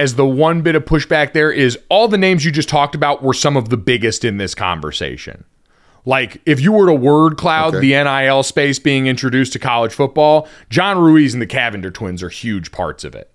[0.00, 3.22] as the one bit of pushback there is all the names you just talked about
[3.22, 5.44] were some of the biggest in this conversation.
[6.06, 7.80] Like if you were to word cloud Okay.
[7.92, 12.30] the NIL space being introduced to college football, John Ruiz and the Cavinder twins are
[12.30, 13.30] huge parts of it.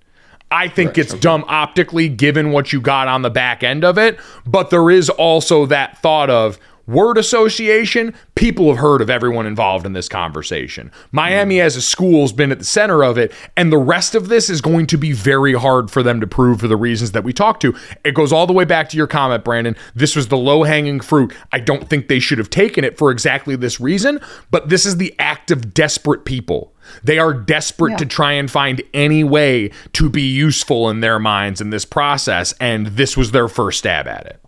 [0.49, 4.19] I think it's dumb optically given what you got on the back end of it,
[4.47, 6.57] but there is also that thought of
[6.87, 8.13] word association.
[8.35, 10.91] People have heard of everyone involved in this conversation.
[11.11, 14.27] Miami as a school has been at the center of it, and the rest of
[14.27, 17.23] this is going to be very hard for them to prove for the reasons that
[17.23, 17.75] we talked to.
[18.03, 19.75] It goes all the way back to your comment, Brandon.
[19.95, 21.33] This was the low hanging fruit.
[21.51, 24.19] I don't think they should have taken it for exactly this reason,
[24.51, 26.73] but this is the act of desperate people.
[27.03, 31.59] They are desperate to try and find any way to be useful in their minds
[31.59, 34.44] in this process, and this was their first stab at it.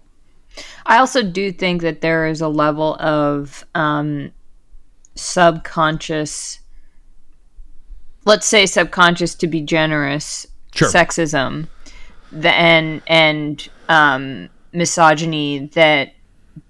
[0.87, 4.31] I also do think that there is a level of um,
[5.15, 6.59] subconscious,
[8.25, 10.89] let's say subconscious to be generous, Sure.
[10.89, 11.67] sexism,
[12.31, 16.13] the, and and um, misogyny that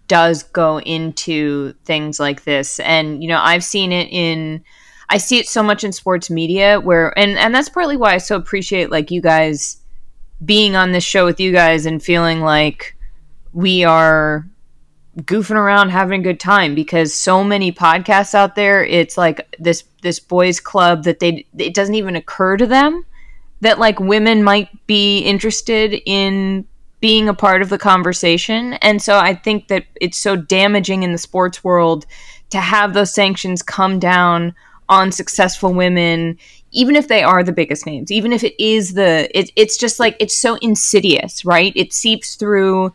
[0.07, 2.79] does go into things like this.
[2.79, 4.63] And you know, I've seen it in.
[5.09, 8.17] I see it so much in sports media where and and that's partly why I
[8.17, 9.77] so appreciate like you guys
[10.43, 12.96] being on this show with you guys and feeling like
[13.57, 14.47] we are
[15.21, 19.83] goofing around having a good time because so many podcasts out there it's like this
[20.03, 23.03] this boys club that they it doesn't even occur to them
[23.61, 26.67] that like women might be interested in
[26.99, 28.73] being a part of the conversation.
[28.73, 32.05] And so i think that it's so damaging in the sports world
[32.51, 34.53] to have those sanctions come down
[34.87, 36.37] on successful women
[36.71, 39.99] even if they are the biggest names even if it is the it, it's just
[39.99, 41.73] like it's so insidious right?
[41.75, 42.93] It seeps through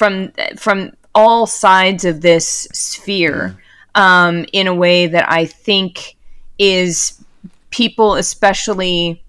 [0.00, 3.54] from from all sides of this sphere
[3.94, 6.16] um, in a way that I think
[6.58, 7.22] is
[7.68, 9.22] people, especially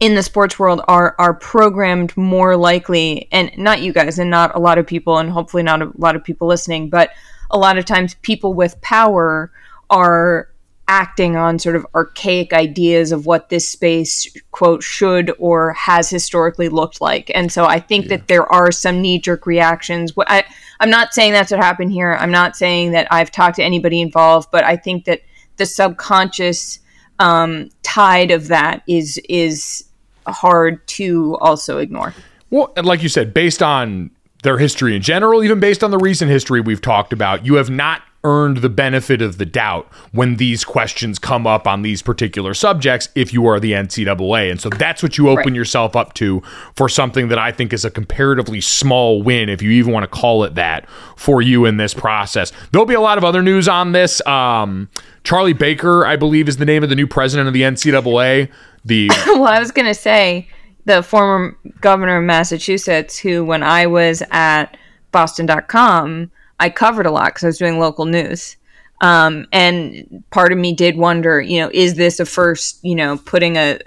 [0.00, 4.52] in the sports world, are are programmed more likely, and not you guys, and not
[4.56, 7.10] a lot of people, and hopefully not a lot of people listening, but
[7.52, 9.52] a lot of times people with power
[9.88, 10.48] are
[10.88, 16.68] acting on sort of archaic ideas of what this space quote should or has historically
[16.68, 20.44] looked like and so i think that there are some knee-jerk reactions I,
[20.82, 22.14] I'm not saying that's what happened here.
[22.14, 25.22] I'm not saying that I've talked to anybody involved, but I think that
[25.56, 26.80] the subconscious
[27.20, 29.84] um, tide of that is is
[30.26, 32.14] hard to also ignore.
[32.50, 34.10] Well, and like you said, based on
[34.42, 37.70] their history in general, even based on the recent history we've talked about, you have
[37.70, 42.54] not earned the benefit of the doubt when these questions come up on these particular
[42.54, 44.50] subjects if you are the NCAA.
[44.50, 45.54] And so that's what you open Right.
[45.54, 46.40] yourself up to
[46.76, 50.08] for something that I think is a comparatively small win, if you even want to
[50.08, 52.52] call it that, for you in this process.
[52.70, 54.24] There'll be a lot of other news on this.
[54.26, 54.88] Um,
[55.24, 58.48] Charlie Baker, I believe, is the name of the new president of the NCAA.
[58.84, 60.48] The well, I was going to say
[60.84, 64.76] the former governor of Massachusetts, who, when I was at
[65.12, 66.30] boston.com,
[66.60, 68.56] I covered a lot because I was doing local news.
[69.02, 73.18] Um, and part of me did wonder, you know, is this a first, you know,
[73.18, 73.78] putting a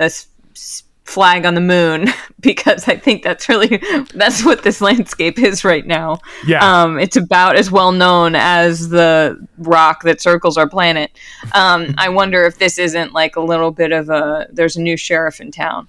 [1.05, 2.09] flag on the moon?
[2.41, 3.81] because I think that's really,
[4.13, 6.19] that's what this landscape is right now.
[6.45, 6.59] Yeah.
[6.59, 11.11] Um, it's about as well known as the rock that circles our planet.
[11.53, 14.97] Um, I wonder if this isn't like a little bit of a, there's a new
[14.97, 15.87] sheriff in town.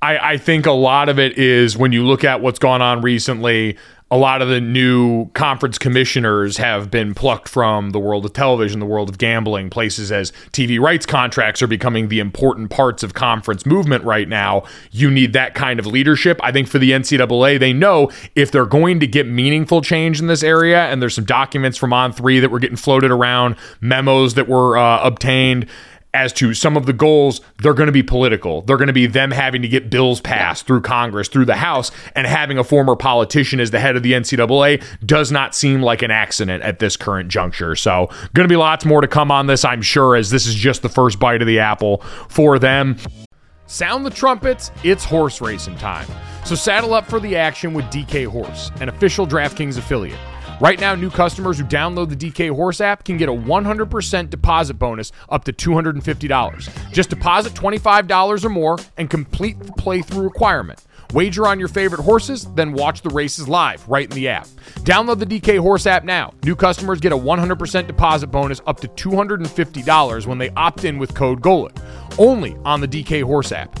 [0.00, 3.02] I, I think a lot of it is when you look at what's gone on
[3.02, 3.76] recently,
[4.12, 8.78] a lot of the new conference commissioners have been plucked from the world of television,
[8.78, 13.14] the world of gambling, places as TV rights contracts are becoming the important parts of
[13.14, 14.64] conference movement right now.
[14.90, 16.38] You need that kind of leadership.
[16.42, 20.26] I think for the NCAA, they know if they're going to get meaningful change in
[20.26, 24.34] this area, and there's some documents from On Three that were getting floated around, memos
[24.34, 25.66] that were uh, obtained
[26.14, 28.62] as to some of the goals, they're going to be political.
[28.62, 31.90] They're going to be them having to get bills passed through Congress, through the House,
[32.14, 36.02] and having a former politician as the head of the NCAA does not seem like
[36.02, 37.74] an accident at this current juncture.
[37.74, 40.54] So, going to be lots more to come on this, I'm sure, as this is
[40.54, 41.98] just the first bite of the apple
[42.28, 42.96] for them.
[43.66, 46.06] Sound the trumpets, it's horse racing time.
[46.44, 50.18] So saddle up for the action with DK Horse, an official DraftKings affiliate.
[50.62, 54.74] Right now, new customers who download the DK Horse app can get a 100% deposit
[54.74, 56.92] bonus up to $250.
[56.92, 60.84] Just deposit $25 or more and complete the playthrough requirement.
[61.12, 64.46] Wager on your favorite horses, then watch the races live right in the app.
[64.84, 66.32] Download the DK Horse app now.
[66.44, 71.12] New customers get a 100% deposit bonus up to $250 when they opt in with
[71.12, 71.76] code GOLIT.
[72.18, 73.80] Only on the DK Horse app.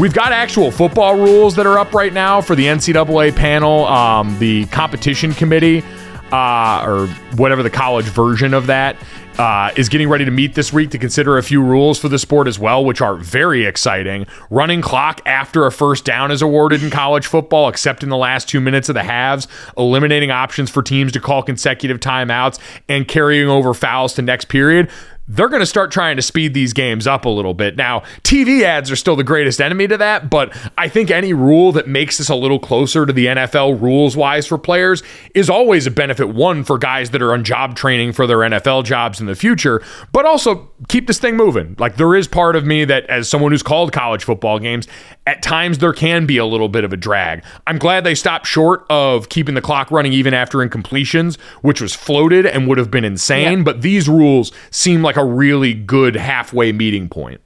[0.00, 4.38] We've got actual football rules that are up right now for the NCAA panel, um,
[4.38, 5.84] the competition committee,
[6.32, 8.96] uh, or whatever the college version of that.
[9.38, 12.18] Uh, is getting ready to meet this week to consider a few rules for the
[12.18, 14.26] sport as well, which are very exciting.
[14.50, 18.50] Running clock after a first down is awarded in college football, except in the last
[18.50, 23.48] two minutes of the halves, eliminating options for teams to call consecutive timeouts and carrying
[23.48, 24.90] over fouls to next period
[25.30, 27.76] they're going to start trying to speed these games up a little bit.
[27.76, 31.70] Now, TV ads are still the greatest enemy to that, but I think any rule
[31.72, 35.86] that makes this a little closer to the NFL rules wise for players is always
[35.86, 36.30] a benefit.
[36.30, 39.82] One, for guys that are on job training for their NFL jobs in the future,
[40.12, 41.76] but also keep this thing moving.
[41.78, 44.88] Like, there is part of me that, as someone who's called college football games,
[45.26, 47.44] at times there can be a little bit of a drag.
[47.66, 51.94] I'm glad they stopped short of keeping the clock running even after incompletions, which was
[51.94, 53.64] floated and would have been insane, Yeah.
[53.64, 57.40] but these rules seem like a really good halfway meeting point.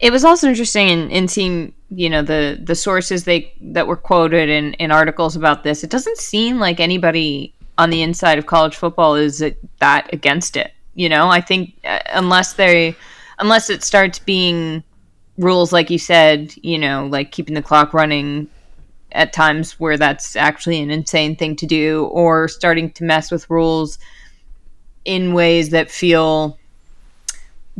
[0.00, 3.96] It was also interesting in, in seeing, you know, the the sources they that were
[3.96, 5.82] quoted in, in articles about this.
[5.84, 9.42] It doesn't seem like anybody on the inside of college football is
[9.78, 10.72] that against it.
[10.94, 12.96] You know, I think uh, unless they
[13.38, 14.82] unless it starts being
[15.38, 18.48] rules like you said, you know, like keeping the clock running
[19.12, 23.48] at times where that's actually an insane thing to do or starting to mess with
[23.48, 23.98] rules
[25.04, 26.58] in ways that feel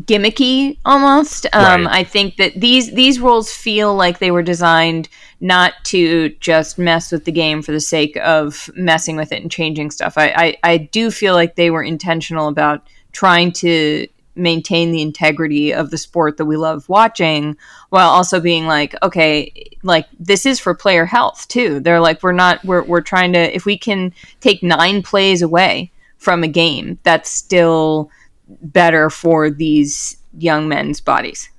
[0.03, 1.47] gimmicky almost.
[1.53, 2.01] Um, Right.
[2.01, 5.09] I think that these these rules feel like they were designed
[5.41, 9.51] not to just mess with the game for the sake of messing with it and
[9.51, 10.15] changing stuff.
[10.17, 10.27] I,
[10.65, 14.07] I, I do feel like they were intentional about trying to
[14.37, 17.57] maintain the integrity of the sport that we love watching
[17.91, 21.79] while also being like okay like this is for player health too.
[21.81, 25.93] They're like we're not we're, we're trying to if we can take nine plays away
[26.19, 28.11] from a game that's still
[28.49, 31.51] better for these young men's bodies.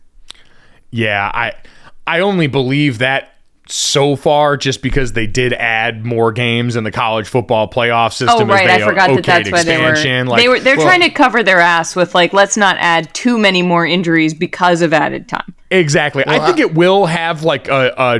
[0.91, 1.53] Yeah, I
[2.07, 3.34] I only believe that
[3.67, 8.29] so far just because they did add more games in the college football playoff system.
[8.29, 10.25] Oh as right, they I forgot that okayed that's why they were.
[10.25, 13.13] Like, they were they're well, trying to cover their ass with like let's not add
[13.13, 15.53] too many more injuries because of added time.
[15.71, 16.23] Exactly.
[16.27, 18.19] I think I- it will have like a, a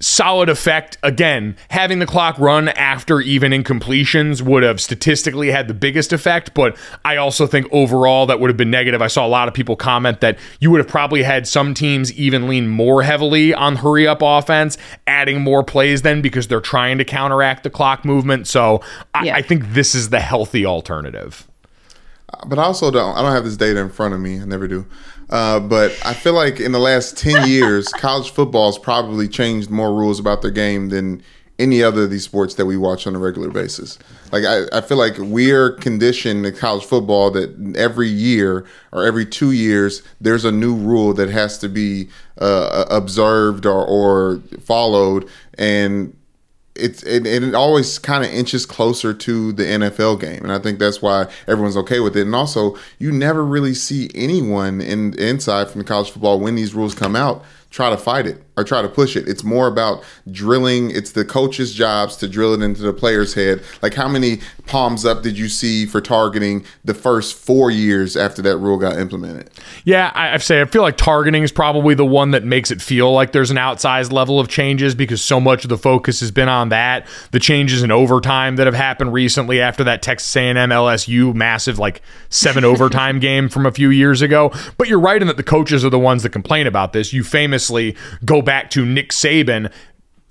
[0.00, 0.96] solid effect.
[1.02, 6.54] Again, having the clock run after even incompletions would have statistically had the biggest effect,
[6.54, 9.02] but I also think overall that would have been negative.
[9.02, 12.12] I saw a lot of people comment that you would have probably had some teams
[12.14, 16.98] even lean more heavily on hurry up offense, adding more plays then because they're trying
[16.98, 18.46] to counteract the clock movement.
[18.46, 18.80] So
[19.14, 19.36] I, Yeah.
[19.36, 21.46] I think this is the healthy alternative.
[22.32, 23.16] Uh, but I also don't.
[23.16, 24.40] I don't have this data in front of me.
[24.40, 24.86] I never do.
[25.30, 29.70] Uh, but I feel like in the last ten years, college football has probably changed
[29.70, 31.22] more rules about their game than
[31.58, 33.98] any other of these sports that we watch on a regular basis.
[34.32, 39.26] Like I, I feel like we're conditioned in college football that every year or every
[39.26, 42.08] two years there's a new rule that has to be
[42.38, 45.28] uh, observed or, or followed,
[45.58, 46.16] and
[46.80, 50.78] it's it, it always kind of inches closer to the NFL game, and I think
[50.78, 52.22] that's why everyone's okay with it.
[52.22, 56.74] And also, you never really see anyone in inside from the college football when these
[56.74, 59.28] rules come out try to fight it or try to push it.
[59.28, 60.90] It's more about drilling.
[60.90, 63.62] It's the coach's jobs to drill it into the player's head.
[63.82, 68.42] Like how many palms up did you see for targeting the first four years after
[68.42, 69.50] that rule got implemented?
[69.84, 72.82] Yeah, I, I say I feel like targeting is probably the one that makes it
[72.82, 76.30] feel like there's an outsized level of changes because so much of the focus has
[76.30, 77.06] been on that.
[77.30, 82.02] The changes in overtime that have happened recently after that Texas A&M LSU massive like
[82.28, 84.52] seven overtime game from a few years ago.
[84.76, 87.12] But you're right in that the coaches are the ones that complain about this.
[87.12, 89.72] You famously go back to Nick Saban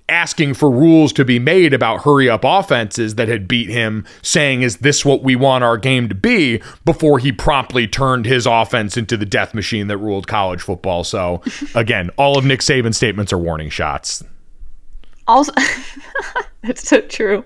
[0.10, 4.64] asking for rules to be made about hurry up offenses that had beat him, saying,
[4.64, 6.62] Is this what we want our game to be?
[6.84, 11.04] before he promptly turned his offense into the death machine that ruled college football.
[11.04, 11.42] So,
[11.76, 14.24] again, all of Nick Saban's statements are warning shots.
[15.28, 15.54] Also,
[16.64, 17.46] that's so true.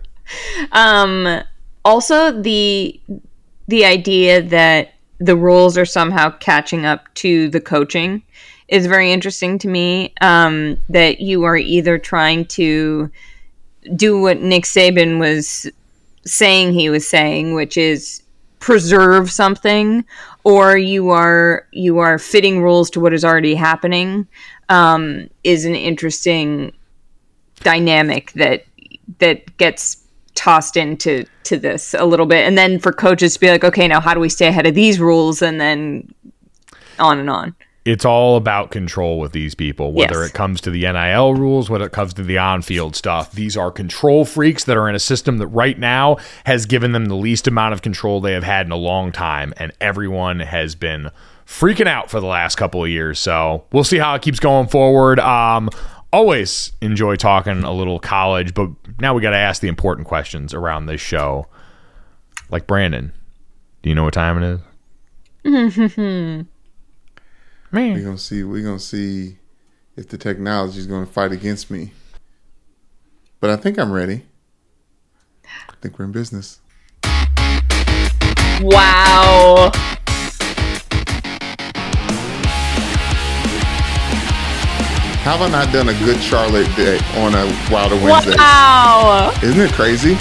[0.72, 1.42] Um,
[1.84, 3.00] also, the
[3.68, 8.24] the idea that the rules are somehow catching up to the coaching
[8.68, 10.14] is very interesting to me.
[10.22, 13.12] Um, that you are either trying to
[13.96, 15.70] do what Nick Saban was
[16.26, 18.24] saying he was saying, which is
[18.60, 20.06] preserve something,
[20.46, 24.28] or you are you are fitting rules to what is already happening.
[24.70, 26.72] Um, is an interesting
[27.64, 28.66] dynamic that
[29.20, 30.04] that gets
[30.36, 33.88] tossed into to this a little bit and then for coaches to be like okay
[33.88, 36.12] now how do we stay ahead of these rules and then
[36.98, 37.56] on and on
[37.86, 40.30] It's all about control with these people, whether Yes.
[40.30, 43.34] it comes to the NIL rules, whether it comes to the on field stuff.
[43.34, 46.16] These are control freaks that are in a system that right now
[46.46, 49.54] has given them the least amount of control they have had in a long time,
[49.58, 51.10] and everyone has been
[51.46, 53.20] freaking out for the last couple of years.
[53.20, 55.20] So we'll see how it keeps going forward.
[55.20, 55.70] Um,
[56.14, 58.70] always enjoy talking a little college, but
[59.02, 61.48] now we got to ask the important questions around this show.
[62.50, 63.12] Like Brandon,
[63.82, 64.62] do you know what time it
[65.44, 66.46] is?
[67.96, 68.44] We're gonna see.
[68.44, 69.38] We're gonna see
[69.96, 71.92] if the technology is gonna fight against me.
[73.40, 74.26] But I think I'm ready.
[75.46, 76.60] I think we're in business.
[78.62, 79.72] wow
[85.24, 88.36] How have I not done a good Charlotte day on a Wilder Wednesday?
[88.38, 90.18] wow Isn't it crazy?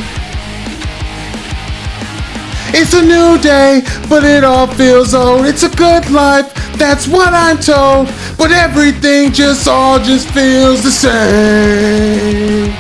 [2.75, 5.47] It's a new day, but it all feels old.
[5.47, 8.09] It's a good life, that's what I'm told.
[8.39, 12.73] But everything just all just feels the same.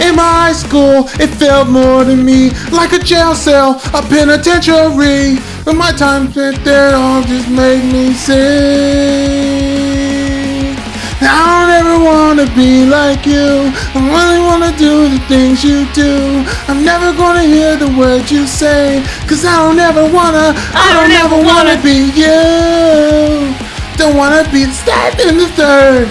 [0.00, 5.38] In my school, it felt more to me like a jail cell, a penitentiary.
[5.64, 9.89] But my time spent there all just made me sing.
[11.22, 13.68] I don't ever wanna be like you.
[13.94, 16.44] I really wanna do the things you do.
[16.68, 19.04] I'm never gonna hear the words you say.
[19.28, 23.54] Cause I don't ever wanna, I don't ever wanna be you.
[23.96, 26.08] Don't wanna be the stat in the third.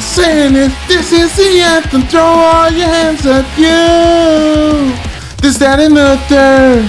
[0.00, 4.94] Saying if this is the anthem, throw all your hands up, you.
[5.42, 6.88] This, that, and the third.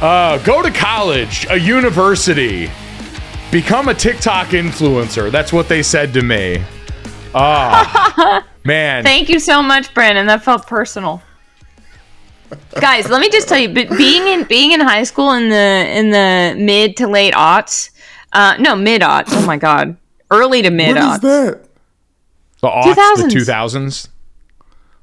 [0.00, 2.70] Uh, go to college, a university,
[3.54, 5.30] become a TikTok influencer.
[5.30, 6.60] That's what they said to me.
[7.36, 9.04] Ah, man.
[9.04, 11.20] thank you so much brandon that felt personal
[12.80, 15.98] guys let me just tell you but being in being in high school in the
[15.98, 17.90] in the mid to late aughts
[18.32, 19.96] uh no mid aughts oh my god
[20.30, 21.64] early to mid What is aughts that?
[22.60, 23.32] the aughts, the 2000s.
[23.34, 24.08] 2000s.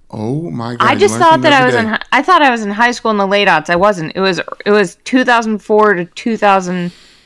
[0.10, 0.88] Oh my god.
[0.88, 1.84] I just thought that I was in.
[1.86, 1.90] day.
[1.92, 3.70] hi- I thought I was in high school in the late aughts.
[3.70, 4.14] I wasn't.
[4.16, 4.40] It was.
[4.66, 6.06] It was 2004 to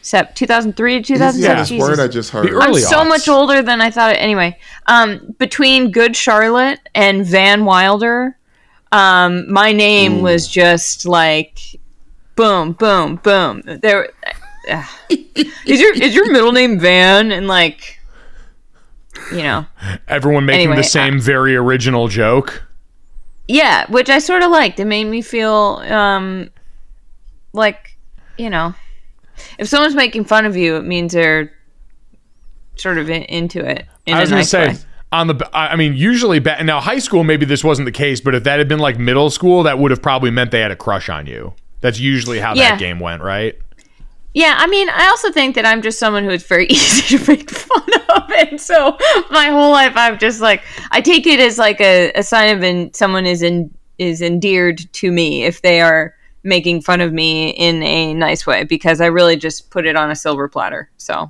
[0.05, 1.57] Sep 2003 to Easy 2007.
[1.57, 1.89] this Jesus.
[1.89, 2.45] word I just heard.
[2.45, 3.07] The early I'm so aughts.
[3.07, 4.15] much older than I thought.
[4.17, 8.37] Anyway, um, between Good Charlotte and Van Wilder,
[8.91, 11.59] um, my name was just like
[12.35, 13.63] boom, boom, boom.
[13.81, 14.09] There
[14.69, 17.99] uh, is your is your middle name Van and like
[19.31, 19.65] you know
[20.07, 22.63] Everyone making Anyway, the same very original joke.
[23.47, 24.79] yeah, which I sort of liked.
[24.79, 26.51] It made me feel um
[27.53, 27.97] like
[28.37, 28.75] you know
[29.57, 31.51] if someone's making fun of you, it means they're
[32.75, 33.85] sort of in, into it.
[34.05, 34.75] In I was a going nice to say way.
[35.11, 38.35] on the I I mean usually now high school maybe this wasn't the case, but
[38.35, 40.75] if that had been like middle school, that would have probably meant they had a
[40.75, 41.53] crush on you.
[41.81, 42.71] That's usually how Yeah.
[42.71, 43.57] that game went, right?
[44.33, 47.31] Yeah, I mean, I also think that I'm just someone who is very easy to
[47.31, 48.97] make fun of, and so
[49.31, 50.61] my whole life I've just like
[50.91, 54.81] I take it as like a, a sign of in, someone is in is endeared
[54.91, 56.13] to me if they are
[56.45, 60.11] making fun of me in a nice way because I really just put it on
[60.11, 60.89] a silver platter.
[60.97, 61.29] So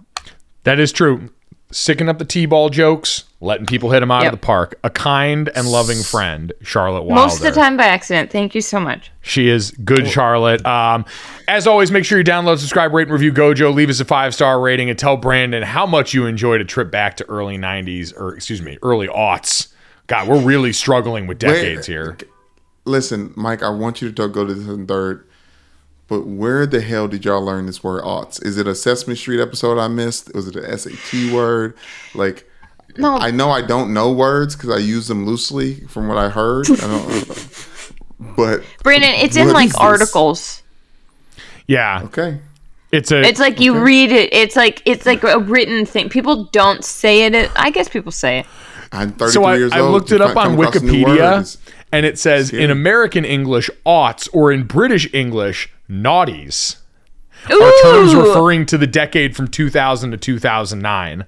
[0.64, 1.30] That is true.
[1.72, 4.34] Sicking up the T-ball jokes, letting people hit them out Yep.
[4.34, 4.78] of the park.
[4.84, 7.22] A kind and loving friend, Charlotte Wilder.
[7.22, 8.32] most of the time by accident.
[8.32, 9.12] Thank you so much.
[9.22, 10.64] She is good, Charlotte.
[10.66, 11.06] Um,
[11.48, 13.74] as always, make sure you download, subscribe, rate, and review Gojo.
[13.74, 16.92] Leave us a five star rating and tell Brandon how much you enjoyed a trip
[16.92, 19.70] back to early '90s or excuse me, early aughts.
[20.08, 22.16] God, we're really struggling with decades here.
[22.86, 25.26] Listen, Mike, I want you to talk, go to this in third.
[26.08, 28.44] But where the hell did y'all learn this word aughts?
[28.46, 30.34] Is it a Sesame Street episode I missed?
[30.36, 31.76] Was it an SAT word?
[32.14, 32.48] Like,
[32.98, 33.18] No.
[33.18, 36.70] I know I don't know words because I use them loosely from what I heard.
[36.70, 37.68] I don't,
[38.38, 39.82] but Brandon, it's in like is this?
[39.82, 40.62] articles.
[41.68, 42.40] Yeah, Okay.
[42.92, 43.22] it's a.
[43.24, 44.32] It's like you read it.
[44.32, 46.10] It's like it's like a written thing.
[46.10, 47.50] People don't say it.
[47.56, 48.46] I guess people say it.
[48.92, 49.92] I'm 33 so I, years I old.
[49.92, 51.58] looked it up on come across a new word Wikipedia, is-
[51.96, 52.64] and it says scary.
[52.64, 56.78] in American English, aughts, or in British English, naughties,
[57.52, 61.26] Ooh, are terms referring to the decade from 2000 to 2009.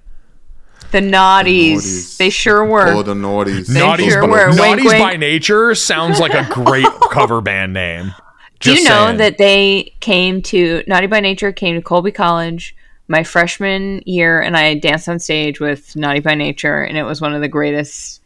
[0.92, 1.76] the naughties.
[1.76, 2.18] Naughties.
[2.18, 2.88] They sure were.
[2.88, 3.68] Oh, the naughties.
[3.68, 4.48] They Naughties, sure by, were.
[4.50, 5.04] Wink, Naughties wink.
[5.04, 8.14] by Nature sounds like a great cover band name.
[8.60, 9.18] Do you know saying.
[9.18, 12.76] that they came to Naughty by Nature came to Colby College
[13.08, 17.22] my freshman year, and I danced on stage with Naughty by Nature, and it was
[17.22, 18.22] one of the greatest.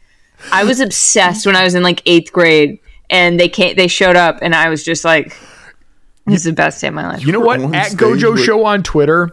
[0.50, 2.78] I was obsessed when I was in like eighth grade,
[3.10, 5.36] and they came, they showed up, and I was just like,
[6.26, 7.60] "This is the best day of my life." You know what?
[7.60, 9.30] on At Gojo with- Show on Twitter,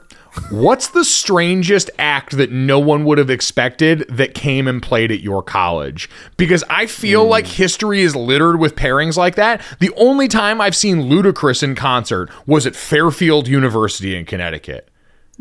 [0.51, 5.21] what's the strangest act that no one would have expected that came and played at
[5.21, 6.09] your college?
[6.37, 7.29] Because I feel Hmm.
[7.31, 9.61] like history is littered with pairings like that.
[9.79, 14.87] The only time I've seen Ludacris in concert was at Fairfield University in Connecticut.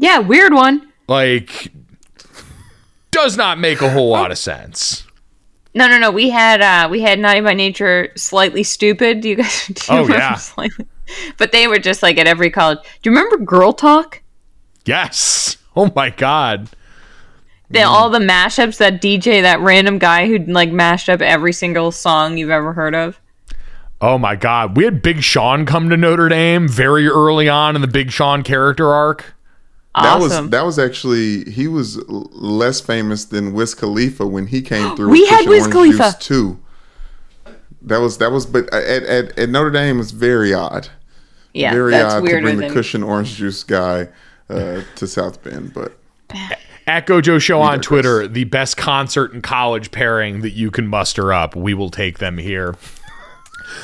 [0.01, 0.83] yeah, weird one.
[1.09, 1.73] Like,
[3.11, 5.05] does not make a whole lot of sense.
[5.79, 6.11] No, no, no.
[6.11, 9.21] We had uh we had Naughty by Nature, Slightly Stoopid.
[9.21, 9.67] Do you guys?
[9.73, 10.35] Do you Oh, yeah.
[10.35, 10.87] Slightly?
[11.37, 12.81] But they were just like at every college.
[12.83, 14.21] Do you remember Girl Talk?
[14.85, 15.57] Yes.
[15.77, 16.69] Oh my God.
[17.71, 21.93] the, all the mashups that DJ, that random guy who like mashed up every single
[21.93, 23.21] song you've ever heard of.
[24.01, 24.77] Oh my God.
[24.77, 28.43] We had Big Sean come to Notre Dame very early on in the Big Sean
[28.43, 29.37] character arc.
[30.03, 34.97] That was that was actually he was less famous than Wiz Khalifa when he came
[34.97, 35.11] through.
[35.11, 36.17] We had Wiz Khalifa.
[36.21, 36.59] Too.
[37.83, 40.89] That was that was, but at at, at Notre Dame it's very odd.
[41.55, 44.09] yeah, very that's odd to weirder bring the Kush and Orange Juice guy
[44.51, 45.93] uh, to South Bend, but
[46.87, 47.85] At Gojo Show on digress.
[47.87, 51.55] Twitter, the best concert and college pairing that you can muster up.
[51.55, 52.77] We will take them here.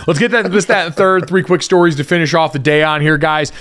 [0.06, 1.28] Let's get that this, that, and third.
[1.28, 3.52] Three quick stories to finish off the day on here, guys.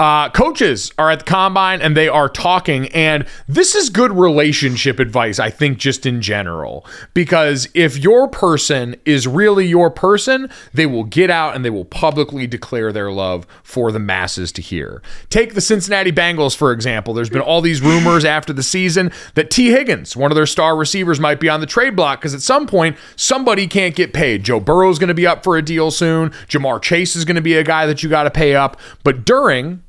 [0.00, 4.98] Uh, coaches are at the combine and they are talking, and this is good relationship
[4.98, 6.86] advice, I think, just in general.
[7.12, 11.84] Because if your person is really your person, they will get out and they will
[11.84, 15.02] publicly declare their love for the masses to hear.
[15.28, 17.12] Take the Cincinnati Bengals, for example.
[17.12, 20.76] There's been all these rumors after the season that Tee Higgins, one of their star
[20.76, 24.44] receivers, might be on the trade block because at some point somebody can't get paid.
[24.44, 26.30] Joe Burrow's going to be up for a deal soon.
[26.48, 28.80] Ja'Marr Chase is going to be a guy that you got to pay up.
[29.04, 29.82] But during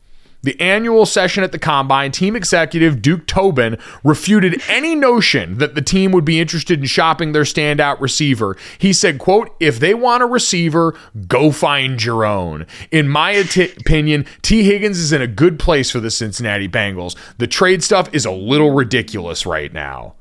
[0.43, 5.81] the annual session at the combine, team executive Duke Tobin refuted any notion that the
[5.81, 8.57] team would be interested in shopping their standout receiver.
[8.77, 12.65] He said, quote, if they want a receiver, go find your own.
[12.91, 17.15] In my opinion, Tee Higgins is in a good place for the Cincinnati Bengals.
[17.37, 20.15] The trade stuff is a little ridiculous right now.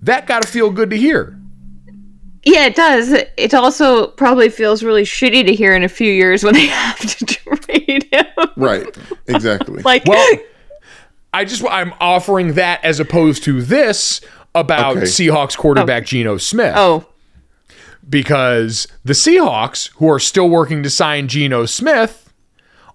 [0.00, 1.38] That got to feel good to hear.
[2.44, 3.12] Yeah, it does.
[3.36, 6.98] It also probably feels really shitty to hear in a few years when they have
[6.98, 8.48] to trade him.
[8.56, 8.86] right,
[9.26, 9.82] exactly.
[9.82, 10.38] like, Well,
[11.32, 14.20] I just I'm offering that as opposed to this
[14.54, 15.06] about Okay.
[15.06, 16.74] Seahawks quarterback Geno Smith.
[16.76, 17.06] oh,
[18.08, 22.32] because the Seahawks, who are still working to sign Geno Smith,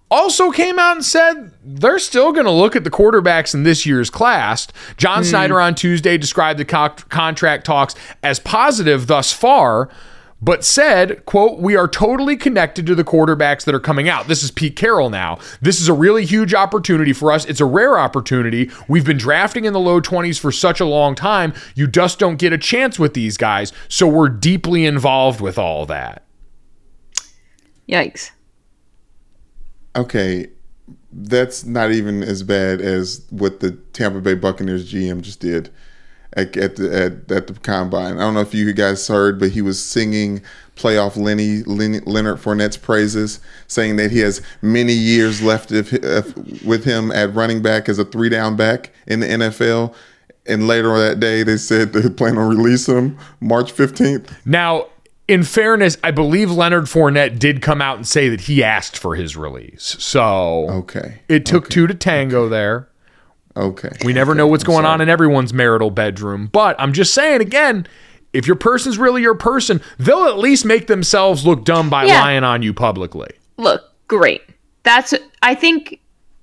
[0.10, 3.86] also came out and said they're still going to look at the quarterbacks in this
[3.86, 4.68] year's class.
[4.98, 5.30] John hmm.
[5.30, 9.90] Schneider on Tuesday described the co- contract talks as positive thus far,
[10.44, 14.28] but said, quote, we are totally connected to the quarterbacks that are coming out.
[14.28, 15.40] This is Pete Carroll now.
[15.62, 17.46] This is a really huge opportunity for us.
[17.46, 18.70] It's a rare opportunity.
[18.90, 21.54] We've been drafting in the low 20s for such a long time.
[21.76, 23.72] You just don't get a chance with these guys.
[23.88, 26.26] So we're deeply involved with all that.
[27.88, 28.32] Yikes.
[29.96, 30.48] Okay,
[31.14, 35.70] that's not even as bad as what the Tampa Bay Buccaneers GM just did
[36.36, 38.18] at at the at, at the combine.
[38.18, 40.42] I don't know if you guys heard, but he was singing
[40.76, 46.66] playoff Lenny, Lenny Leonard Fournette's praises, saying that he has many years left of, of,
[46.66, 49.94] with him at running back as a three down back in the NFL.
[50.46, 54.36] And later on that day, they said they plan on releasing him March fifteenth.
[54.46, 54.88] Now,
[55.28, 59.16] in fairness, I believe Leonard Fournette did come out and say that he asked for
[59.16, 59.96] his release.
[60.00, 62.90] So Okay, it took two to tango there.
[63.56, 63.90] Okay.
[64.04, 66.50] We never know what's going on in everyone's marital bedroom.
[66.52, 67.88] But I'm just saying again,
[68.34, 72.22] if your person's really your person, they'll at least make themselves look dumb by Yeah.
[72.22, 73.30] lying on you publicly.
[73.58, 74.42] Look, great.
[74.84, 76.00] That's I think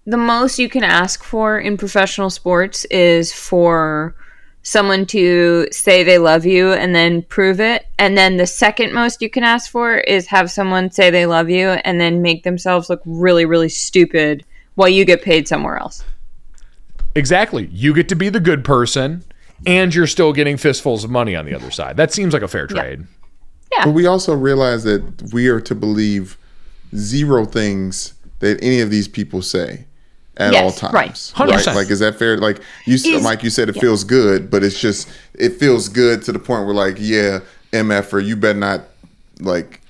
[0.07, 4.15] the most you can ask for in professional sports is for
[4.63, 7.87] someone to say they love you and then prove it.
[7.99, 11.49] And then the second most you can ask for is have someone say they love
[11.49, 14.45] you and then make themselves look really, really stupid
[14.75, 16.05] while you get paid somewhere else.
[17.15, 17.67] Exactly.
[17.73, 19.25] You get to be the good person
[19.67, 21.97] and you're still getting fistfuls of money on the other side.
[21.97, 23.05] That seems like a fair trade.
[23.73, 23.85] Yeah.
[23.87, 26.37] But we also realize that we are to believe
[26.95, 29.85] zero things that any of these people say
[30.37, 30.95] at Yes, all times.
[30.95, 31.49] right.
[31.51, 31.75] 100%.
[31.75, 32.37] Like, is that fair?
[32.39, 36.23] Like you, Is- Mike, you said it feels good, but it's just it feels good
[36.23, 37.41] to the point where, like, yeah,
[37.73, 38.83] mf'er, you better not
[39.41, 39.81] like,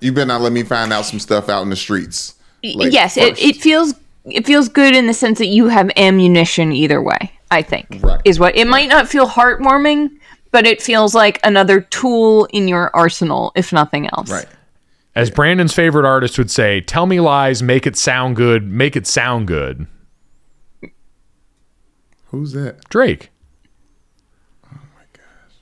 [0.00, 2.34] you better not let me find out some stuff out in the streets.
[2.62, 3.94] like, yes, it, it feels
[4.24, 7.32] it feels good in the sense that you have ammunition either way.
[7.50, 8.20] I think Right.
[8.24, 10.10] is what it might not feel heartwarming,
[10.52, 14.30] but it feels like another tool in your arsenal, if nothing else.
[14.30, 14.46] right.
[15.16, 19.06] As Brandon's favorite artist would say, tell me lies, make it sound good, make it
[19.08, 19.86] sound good.
[22.26, 22.88] Who's that?
[22.88, 23.30] Drake.
[24.66, 25.54] Oh my gosh.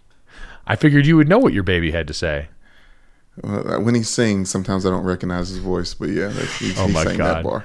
[0.67, 2.49] I figured you would know what your baby had to say.
[3.43, 7.05] When he sings, sometimes I don't recognize his voice, but yeah, he's, Oh he my
[7.05, 7.37] sang god.
[7.37, 7.65] that bar.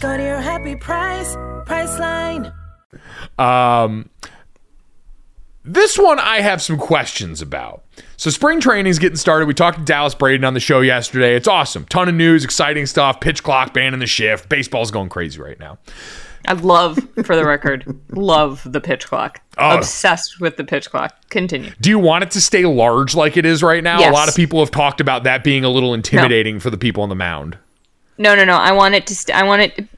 [0.00, 1.36] Go to your happy price,
[1.66, 2.54] Priceline.
[3.38, 4.08] Um,
[5.62, 7.84] this one I have some questions about.
[8.16, 9.46] So spring training's getting started.
[9.46, 11.36] We talked to Dallas Braden on the show yesterday.
[11.36, 11.84] It's awesome.
[11.84, 13.20] Ton of news, exciting stuff.
[13.20, 14.48] Pitch clock banning the shift.
[14.48, 15.78] Baseball's going crazy right now.
[16.46, 19.42] I love, for the record, love the pitch clock.
[19.58, 19.76] Oh.
[19.76, 21.28] Obsessed with the pitch clock.
[21.28, 21.72] Continue.
[21.78, 24.08] Do you want it to stay large like it is right now?
[24.08, 27.02] A lot of people have talked about that being a little intimidating for the people
[27.02, 27.58] on the mound.
[28.20, 28.54] No, no, no.
[28.54, 29.16] I want it to.
[29.16, 29.88] St- I want it.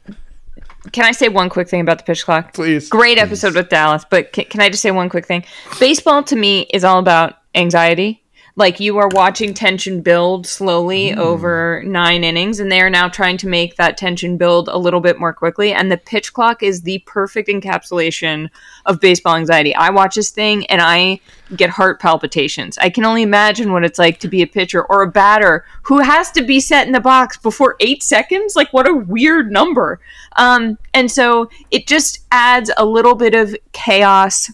[0.92, 2.54] Can I say one quick thing about the pitch clock?
[2.54, 2.88] Please.
[2.88, 5.44] Great episode with Dallas, but can, can I just say one quick thing?
[5.80, 8.21] Baseball to me is all about anxiety.
[8.54, 13.38] Like you are watching tension build slowly over nine innings, and they are now trying
[13.38, 15.72] to make that tension build a little bit more quickly.
[15.72, 18.50] And the pitch clock is the perfect encapsulation
[18.84, 19.74] of baseball anxiety.
[19.74, 21.20] I watch this thing and I
[21.56, 22.76] get heart palpitations.
[22.76, 26.00] I can only imagine what it's like to be a pitcher or a batter who
[26.00, 28.54] has to be set in the box before eight seconds.
[28.54, 29.98] Like, what a weird number.
[30.36, 34.50] Um, and so it just adds a little bit of chaos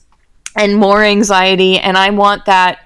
[0.55, 1.79] and more anxiety.
[1.79, 2.79] And I want that.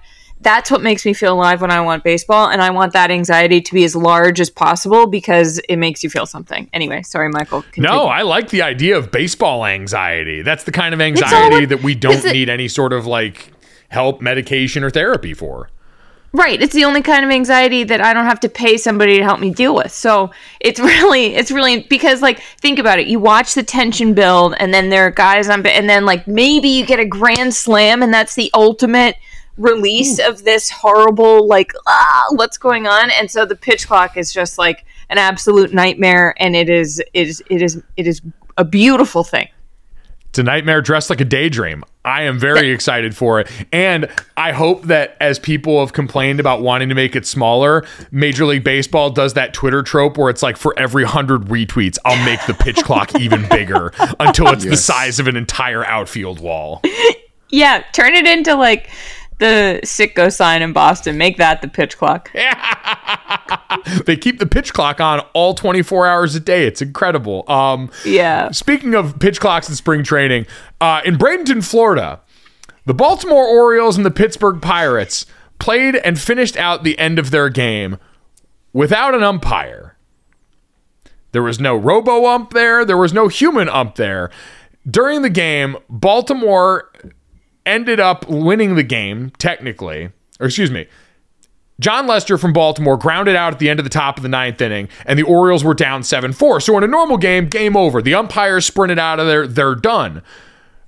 [0.42, 2.48] That's what makes me feel alive when I want baseball.
[2.48, 6.10] And I want that anxiety to be as large as possible because it makes you
[6.10, 6.68] feel something.
[6.72, 7.62] Anyway, sorry, Michael.
[7.62, 7.88] continue.
[7.88, 10.42] No, I like the idea of baseball anxiety.
[10.42, 13.06] That's the kind of anxiety what- that we don't is it- need any sort of
[13.06, 13.52] like
[13.88, 15.68] help, medication, or therapy for.
[16.34, 16.62] Right.
[16.62, 19.38] It's the only kind of anxiety that I don't have to pay somebody to help
[19.38, 19.92] me deal with.
[19.92, 20.30] So
[20.60, 23.06] it's really, it's really because like think about it.
[23.06, 26.68] You watch the tension build, and then there are guys on, and then like maybe
[26.68, 29.16] you get a grand slam, and that's the ultimate
[29.58, 34.32] release of this horrible like ah what's going on and so the pitch clock is
[34.32, 38.22] just like an absolute nightmare and it is it is it is it is
[38.56, 39.48] a beautiful thing
[40.30, 41.84] It's a nightmare dressed like a daydream.
[42.04, 43.48] I am very excited for it.
[43.70, 48.44] And I hope that as people have complained about wanting to make it smaller, Major
[48.46, 52.44] League Baseball does that Twitter trope where it's like for every 100 retweets, I'll make
[52.46, 56.80] the pitch clock even bigger until it's the size of an entire outfield wall.
[57.54, 58.88] Yeah, turn it into like
[59.38, 61.18] the sicko sign in Boston.
[61.18, 62.30] Make that the pitch clock.
[64.06, 66.66] they keep the pitch clock on all 24 hours a day.
[66.66, 67.44] It's incredible.
[67.50, 68.50] Um, Yeah.
[68.50, 70.46] Speaking of pitch clocks in spring training,
[70.80, 72.20] uh, in Bradenton, Florida,
[72.86, 75.26] the Baltimore Orioles and the Pittsburgh Pirates
[75.58, 77.98] played and finished out the end of their game
[78.72, 79.96] without an umpire.
[81.32, 84.30] There was no robo ump there, there was no human ump there.
[84.88, 86.90] During the game, Baltimore
[87.66, 90.10] ended up winning the game, technically.
[90.40, 90.86] Or excuse me.
[91.80, 94.60] John Lester from Baltimore grounded out at the end of the top of the ninth
[94.60, 96.60] inning, and the Orioles were down 7 4.
[96.60, 98.00] So, in a normal game, game over.
[98.00, 100.22] The umpires sprinted out of there, they're done.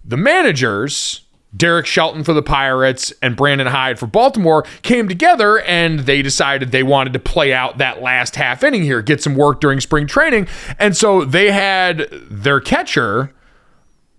[0.05, 1.23] The managers,
[1.57, 6.71] Derek Shelton for the Pirates and Brandon Hyde for Baltimore, came together and they decided
[6.71, 10.07] they wanted to play out that last half inning here, get some work during spring
[10.07, 10.47] training.
[10.79, 13.33] And so they had their catcher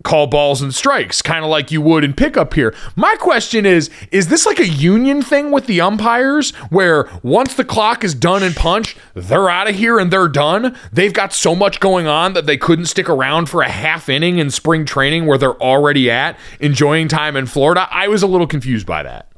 [0.06, 2.74] call balls and strikes, kind of like you would in pickup here.
[2.96, 7.66] My question is is this like a union thing with the umpires where once the
[7.66, 10.78] clock is done and punched, they're out of here and they're done?
[10.94, 14.38] They've got so much going on that they couldn't stick around for a half inning
[14.38, 17.88] in spring training where they're already at enjoying time in Florida.
[17.92, 19.32] I was a little confused by that.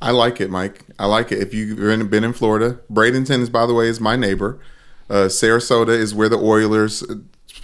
[0.00, 0.84] I like it, Mike.
[0.98, 1.38] I like it.
[1.38, 1.78] If you've
[2.10, 4.58] been, in Florida, Bradenton is, by the way, is my neighbor.
[5.08, 7.02] Uh, Sarasota is where the Orioles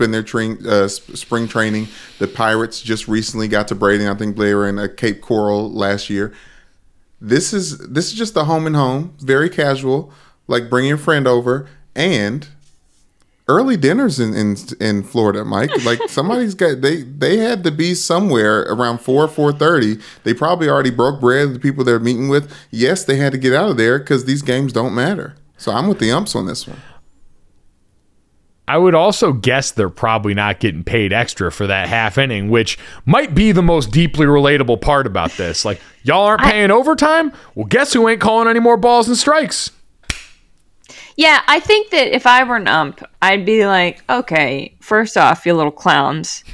[0.00, 1.86] spend their train, uh, spring training.
[2.18, 4.06] The Pirates just recently got to Braden.
[4.06, 6.32] I think they were in uh, Cape Coral last year.
[7.20, 10.10] This is this is just a home and home, very casual.
[10.46, 12.48] Like bring your friend over and
[13.46, 15.70] early dinners in, in in Florida, Mike.
[15.84, 19.98] Like somebody's got they they had to be somewhere around four four thirty.
[20.24, 22.50] They probably already broke bread with the people they're meeting with.
[22.70, 25.34] Yes, they had to get out of there because these games don't matter.
[25.58, 26.80] So I'm with the umps on this one.
[28.70, 32.78] I would also guess they're probably not getting paid extra for that half inning, which
[33.04, 35.64] might be the most deeply relatable part about this.
[35.64, 37.32] Like, y'all aren't paying overtime?
[37.56, 39.72] Well, guess who ain't calling any more balls and strikes?
[41.16, 45.44] Yeah, I think that if I were an ump, I'd be like, okay, first off,
[45.44, 46.44] you little clowns.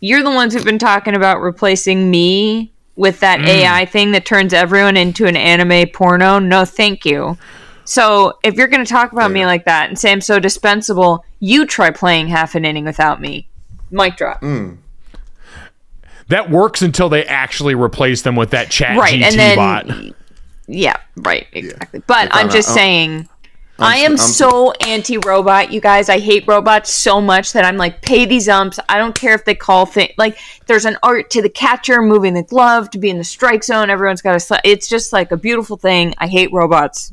[0.00, 3.46] You're the ones who've been talking about replacing me with that mm.
[3.46, 6.40] AI thing that turns everyone into an anime porno.
[6.40, 7.38] No, thank you.
[7.84, 11.24] So if you're going to talk about me like that and say I'm so dispensable,
[11.40, 13.48] you try playing half an inning without me.
[13.90, 14.42] Mic drop.
[16.28, 20.14] That works until they actually replace them with that chat right, GT and then bot.
[20.68, 22.02] yeah, right, exactly.
[22.06, 23.28] But I'm I'm just a- um, saying.
[23.82, 26.08] I am I'm- so anti-robot, you guys.
[26.10, 28.78] I hate robots so much that I'm like, pay these umps.
[28.90, 32.34] I don't care if they call thing like there's an art to the catcher moving
[32.34, 33.88] the glove to be in the strike zone.
[33.90, 34.40] Everyone's got to.
[34.40, 36.14] Sl- it's just like a beautiful thing.
[36.18, 37.12] I hate robots.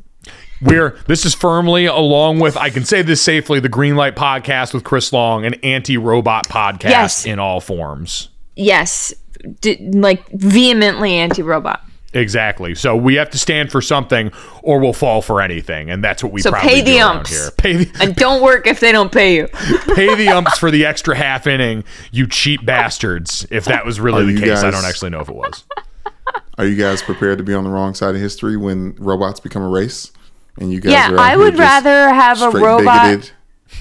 [0.62, 4.84] We're this is firmly along with I can say this safely the Greenlight podcast with
[4.84, 7.26] Chris Long, an anti-robot podcast Yes.
[7.26, 8.30] in all forms.
[8.56, 9.14] Yes,
[9.62, 11.84] d- like vehemently anti-robot.
[12.14, 12.74] Exactly.
[12.74, 14.32] So we have to stand for something,
[14.64, 17.18] or we'll fall for anything, and that's what we So probably pay the do around
[17.18, 17.30] umps.
[17.30, 17.52] here.
[17.52, 19.48] Pay the And don't work if they don't pay you.
[19.94, 23.46] pay the umps for the extra half inning, you cheap bastards.
[23.52, 25.66] If that was really Are the you case, I don't actually know if it was.
[26.58, 29.62] Are you guys prepared to be on the wrong side of history when robots become
[29.62, 30.12] a race?
[30.60, 33.04] And you guys Yeah, are out I would just rather have a robot.
[33.08, 33.32] bigoted?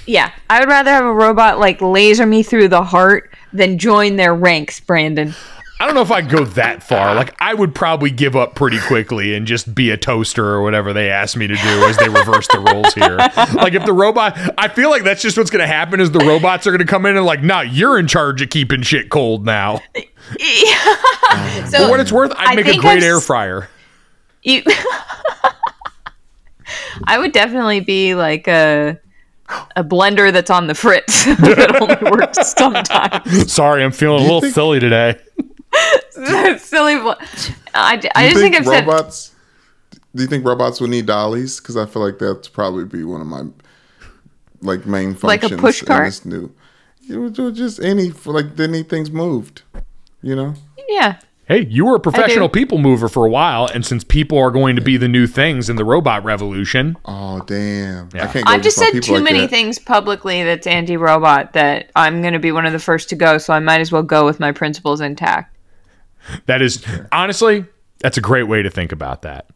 [0.05, 4.15] Yeah, I would rather have a robot like laser me through the heart than join
[4.15, 5.33] their ranks, Brandon.
[5.79, 7.13] I don't know if I'd go that far.
[7.13, 10.91] Like I would probably give up pretty quickly and just be a toaster or whatever
[10.91, 13.17] they asked me to do as they reverse the roles here.
[13.53, 16.65] Like if the robot I feel like that's just what's gonna happen is the robots
[16.65, 19.81] are gonna come in and like, nah, you're in charge of keeping shit cold now.
[21.67, 23.69] So For what it's worth, I'd I make a great I've air s- fryer.
[24.43, 24.63] you,
[27.05, 28.99] I would definitely be like a
[29.75, 33.51] a blender that's on the fritz that only works sometimes.
[33.51, 35.19] Sorry, I'm feeling a little think- silly today.
[36.57, 36.97] Silly.
[36.97, 37.11] bl-
[37.75, 39.35] I, I just you think, I've said robots.
[40.15, 41.59] Do you think robots would need dollies?
[41.59, 43.43] Because I feel like that's probably be one of my
[44.61, 45.51] like main functions.
[45.51, 46.05] Like a push cart?
[46.05, 46.51] this new.
[47.01, 49.61] You would do just any like they need things moved.
[50.23, 50.55] You know.
[50.87, 51.19] yeah.
[51.47, 54.75] Hey, you were a professional people mover for a while, and since people are going
[54.75, 58.09] to be the new things in the robot revolution, Oh damn!
[58.15, 58.47] I can't.
[58.47, 59.49] I've just said too like many that.
[59.49, 63.37] things publicly that's anti-robot that I'm going to be one of the first to go,
[63.37, 65.55] so I might as well go with my principles intact.
[66.47, 66.83] that is
[67.13, 67.63] honestly,
[67.99, 69.47] that's a great way to think about that.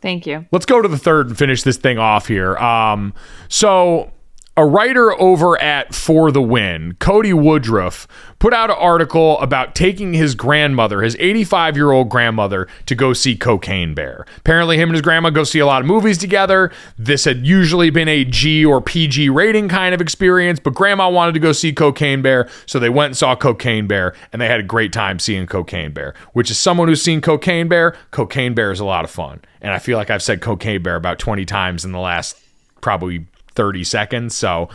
[0.00, 0.46] Thank you.
[0.52, 2.56] let's go to the third and finish this thing off here.
[2.56, 3.12] Um,
[3.48, 4.12] so
[4.56, 8.08] a writer over at For the Win, Cody Woodruff,
[8.38, 13.12] put out an article about taking his grandmother, his 85 year old grandmother, to go
[13.12, 14.26] see Cocaine Bear.
[14.38, 16.70] Apparently, him and his grandma go see a lot of movies together.
[16.98, 21.32] This had usually been a G or PG rating kind of experience, but grandma wanted
[21.32, 24.60] to go see Cocaine Bear, so they went and saw Cocaine Bear, and they had
[24.60, 26.14] a great time seeing Cocaine Bear.
[26.32, 29.40] Which is someone who's seen Cocaine Bear, Cocaine Bear is a lot of fun.
[29.62, 32.36] And I feel like I've said Cocaine Bear about 20 times in the last
[32.80, 34.34] probably 30 seconds.
[34.36, 34.68] So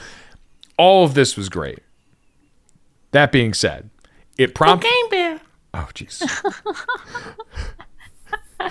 [0.77, 1.80] all of this was great.
[3.11, 3.89] That being said,
[4.38, 4.88] it prompted.
[5.73, 6.22] Oh, jeez.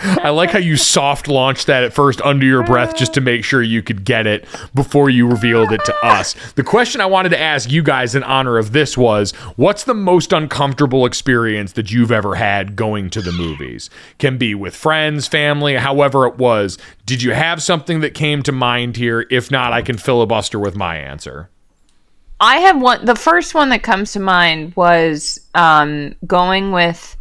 [0.00, 3.44] I like how you soft launched that at first under your breath just to make
[3.44, 6.34] sure you could get it before you revealed it to us.
[6.52, 9.94] The question I wanted to ask you guys in honor of this was what's the
[9.94, 13.90] most uncomfortable experience that you've ever had going to the movies?
[14.18, 16.78] Can be with friends, family, however it was.
[17.06, 19.26] Did you have something that came to mind here?
[19.30, 21.50] If not, I can filibuster with my answer.
[22.40, 23.04] I have one.
[23.04, 27.16] The first one that comes to mind was um, going with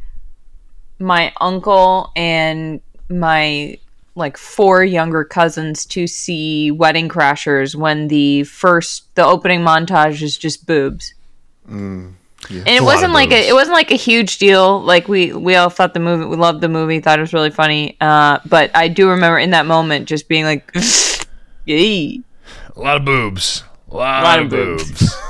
[1.00, 3.78] my uncle and my
[4.16, 10.38] like four younger cousins to see Wedding Crashers when the first the opening montage is
[10.38, 11.14] just boobs.
[11.68, 12.16] And
[12.50, 14.82] it wasn't of like a, it wasn't like a huge deal.
[14.82, 17.50] Like we we all thought the movie we loved the movie, thought it was really
[17.52, 17.98] funny.
[18.02, 20.70] Uh, but I do remember in that moment just being like,
[21.66, 22.20] "Yay!"
[22.76, 23.64] A lot of boobs.
[23.90, 24.90] A lot, Lot of of boobs.
[25.00, 25.18] boobs.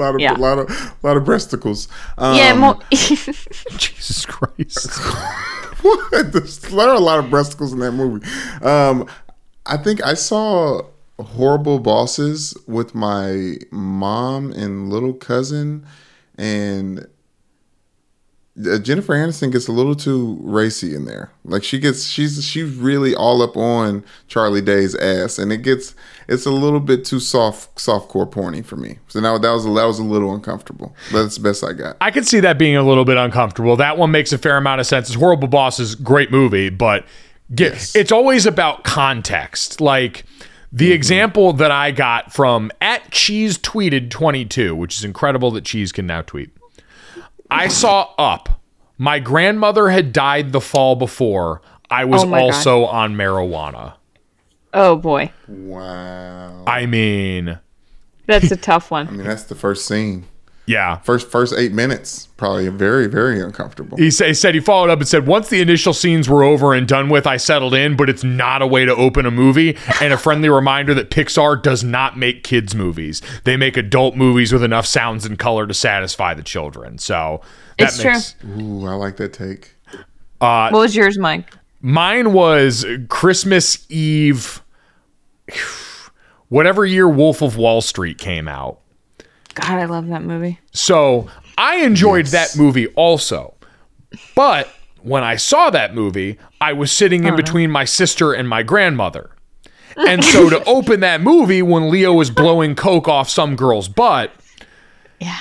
[0.00, 0.32] A lot of Yeah.
[0.32, 1.88] lot of lot of breasticles.
[2.18, 2.78] Um, Yeah, more.
[2.90, 4.88] Jesus Christ.
[5.82, 6.32] what?
[6.32, 8.26] There's, there are a lot of breasticles in that movie.
[8.64, 9.06] Um,
[9.66, 10.82] I think I saw
[11.18, 15.86] horrible bosses with my mom and little cousin,
[16.38, 17.06] and
[18.66, 21.30] uh, Jennifer Aniston gets a little too racy in there.
[21.44, 25.94] Like she gets, she's she's really all up on Charlie Day's ass, and it gets
[26.28, 28.98] it's a little bit too soft softcore porny for me.
[29.08, 30.94] So now that was that was a little uncomfortable.
[31.12, 31.96] That's the best I got.
[32.00, 33.76] I could see that being a little bit uncomfortable.
[33.76, 35.08] That one makes a fair amount of sense.
[35.08, 37.04] It's Horrible Boss is great movie, but
[37.54, 37.96] get, Yes.
[37.96, 39.80] it's always about context.
[39.80, 40.24] Like
[40.72, 45.92] the example that I got from at Cheese tweeted 22, which is incredible that Cheese
[45.92, 46.50] can now tweet.
[47.50, 48.60] I saw up.
[48.98, 51.62] My grandmother had died the fall before.
[51.90, 52.44] I was Oh my God.
[52.54, 53.94] also on marijuana.
[54.74, 56.64] oh boy, Wow.
[56.66, 57.58] I mean,
[58.26, 59.08] that's a tough one.
[59.08, 60.26] I mean, that's the first scene.
[60.66, 60.98] Yeah.
[60.98, 63.96] First first eight minutes, probably very very uncomfortable.
[63.98, 66.74] He, sa- he said he followed up and said once the initial scenes were over
[66.74, 69.76] and done with, I settled in, but it's not a way to open a movie.
[70.00, 74.52] And a friendly reminder that Pixar does not make kids movies; they make adult movies
[74.52, 76.98] with enough sounds and color to satisfy the children.
[76.98, 77.40] So
[77.78, 78.12] that It's true.
[78.12, 79.74] makes Ooh, I like that take.
[80.40, 81.52] Uh, what was yours, Mike?
[81.82, 84.62] mine was Christmas Eve,
[86.48, 88.79] whatever year Wolf of Wall Street came out.
[89.54, 90.58] God, I love that movie.
[90.72, 91.28] So
[91.58, 93.54] I enjoyed that movie also.
[94.34, 94.68] But
[95.02, 97.36] when I saw that movie, I was sitting in uh-huh.
[97.36, 99.30] between my sister and my grandmother.
[99.96, 104.32] And so to open that movie when Leo was blowing coke off some girl's butt,
[105.20, 105.38] Yeah.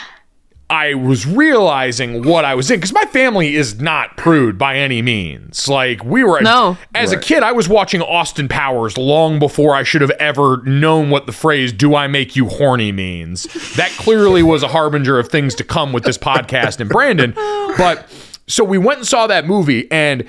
[0.70, 5.02] I was realizing what I was in because my family is not prude by any
[5.02, 5.68] means.
[5.68, 6.78] Like we were, No.
[6.94, 11.10] As a kid, I was watching Austin Powers long before I should have ever known
[11.10, 13.44] what the phrase "Do I make you horny?" means.
[13.78, 17.34] That clearly was a harbinger of things to come with this podcast and Brandon.
[17.78, 18.12] But
[18.48, 20.26] so we went and saw that movie, and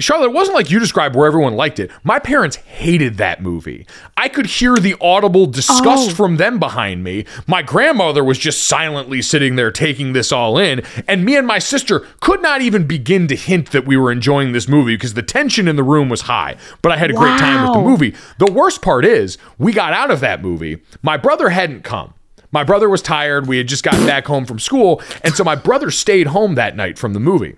[0.00, 1.90] Charlotte, it wasn't like you described where everyone liked it.
[2.02, 3.86] My parents hated that movie.
[4.16, 6.14] I could hear the audible disgust oh.
[6.14, 7.24] from them behind me.
[7.46, 11.58] My grandmother was just silently sitting there taking this all in, and me and my
[11.58, 15.22] sister could not even begin to hint that we were enjoying this movie because the
[15.22, 16.56] tension in the room was high.
[16.82, 18.14] But I had a great time with the movie.
[18.38, 20.82] The worst part is, we got out of that movie.
[21.02, 22.14] My brother hadn't come.
[22.52, 23.46] My brother was tired.
[23.46, 26.74] We had just gotten back home from school, and so my brother stayed home that
[26.74, 27.56] night from the movie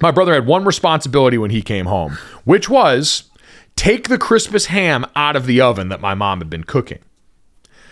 [0.00, 3.24] my brother had one responsibility when he came home, which was
[3.76, 7.00] take the Christmas ham out of the oven that my mom had been cooking.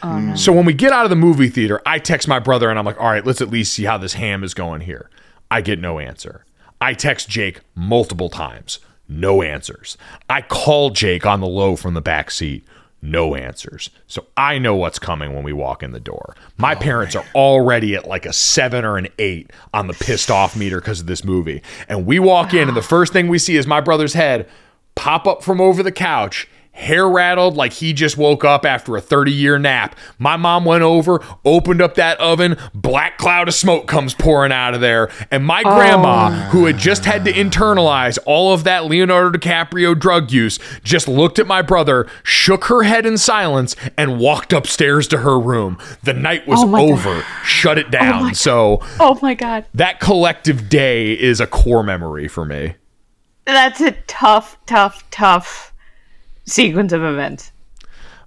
[0.02, 2.78] Oh, so when we get out of the movie theater, I text my brother and
[2.78, 5.10] I'm like, all right, let's at least see how this ham is going here.
[5.50, 6.44] I get no answer.
[6.80, 8.78] I text Jake multiple times,
[9.08, 9.98] no answers.
[10.30, 12.64] I call Jake on the low from the back seat,
[13.02, 13.90] no answers.
[14.06, 16.34] So I know what's coming when we walk in the door.
[16.56, 20.30] My oh parents are already at like a seven or an eight on the pissed
[20.30, 21.62] off meter because of this movie.
[21.88, 24.48] And we walk in, and the first thing we see is my brother's head
[24.94, 26.46] pop up from over the couch,
[26.80, 29.94] hair rattled like he just woke up after a 30 year nap.
[30.18, 34.74] My mom went over, opened up that oven, black cloud of smoke comes pouring out
[34.74, 35.10] of there.
[35.30, 40.32] And my grandma, who had just had to internalize all of that Leonardo DiCaprio drug
[40.32, 45.18] use, just looked at my brother, shook her head in silence, and walked upstairs to
[45.18, 45.78] her room.
[46.02, 46.90] The night was Oh my God.
[46.92, 48.22] over, shut it oh down.
[48.24, 49.66] my so Oh my god.
[49.74, 52.74] that collective day is a core memory for me.
[53.44, 55.69] That's a tough, tough, tough
[56.50, 57.52] sequence of events.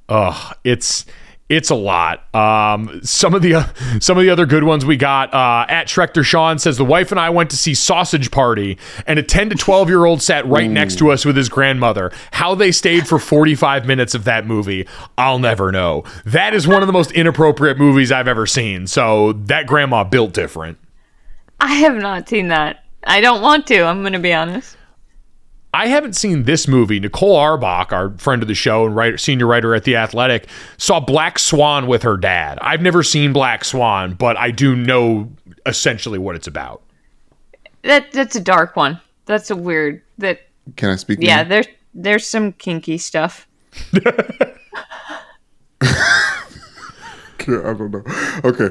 [0.09, 1.05] Ugh, it's
[1.49, 2.33] it's a lot.
[2.33, 3.63] Um, some of the
[3.99, 7.11] some of the other good ones we got uh, at Schrecter Sean says the wife
[7.11, 10.45] and I went to see Sausage Party, and a ten to twelve year old sat
[10.47, 12.11] right next to us with his grandmother.
[12.31, 14.87] How they stayed for forty five minutes of that movie,
[15.17, 16.03] I'll never know.
[16.25, 18.87] That is one of the most inappropriate movies I've ever seen.
[18.87, 20.77] So that grandma built different.
[21.59, 22.83] I have not seen that.
[23.05, 24.77] I don't want to, I'm going to be honest.
[25.73, 26.99] I haven't seen this movie.
[26.99, 30.47] Nicole Auerbach, our friend of the show and writer, senior writer at The Athletic,
[30.77, 32.59] saw Black Swan with her dad.
[32.61, 35.31] I've never seen Black Swan, but I do know
[35.65, 36.83] essentially what it's about.
[37.81, 38.99] That that's a dark one.
[39.25, 40.41] That's a weird that
[40.75, 41.19] Can I speak?
[41.21, 41.49] yeah, now?
[41.49, 43.47] there's there's some kinky stuff.
[45.81, 48.03] I don't know.
[48.45, 48.69] Okay.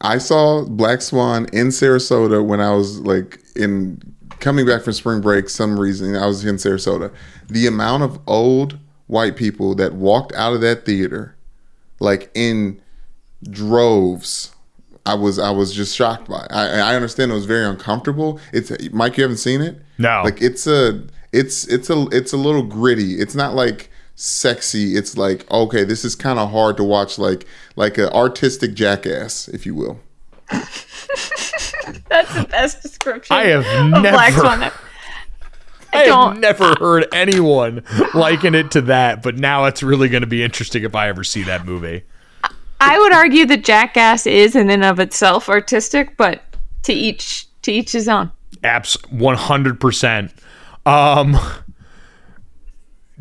[0.00, 3.98] I saw Black Swan in Sarasota when I was like in
[4.44, 5.48] coming back from spring break.
[5.48, 7.12] Some reason I was in Sarasota.
[7.48, 11.34] The amount of old white people that walked out of that theater,
[11.98, 12.80] like in
[13.42, 14.54] droves,
[15.06, 16.46] I was I was just shocked by.
[16.50, 18.38] I, I understand it was very uncomfortable.
[18.52, 19.16] It's Mike.
[19.16, 19.80] You haven't seen it?
[19.96, 20.22] No.
[20.22, 21.02] Like it's a
[21.32, 23.14] it's it's a it's a little gritty.
[23.14, 24.94] It's not like sexy.
[24.94, 27.18] It's like okay, this is kind of hard to watch.
[27.18, 27.46] Like
[27.76, 30.00] like an artistic jackass, if you will.
[32.08, 33.36] That's the best description.
[33.36, 34.62] I have of Black never- Swan.
[34.62, 36.32] I I don't.
[36.32, 37.84] have never heard anyone
[38.14, 41.22] liken it to that, but now it's really going to be interesting if I ever
[41.22, 42.02] see that movie.
[42.80, 46.42] I would argue that Jackass is in and of itself artistic, but
[46.82, 48.32] to each to each his own.
[48.64, 50.30] Abs 100%.
[50.84, 51.38] Um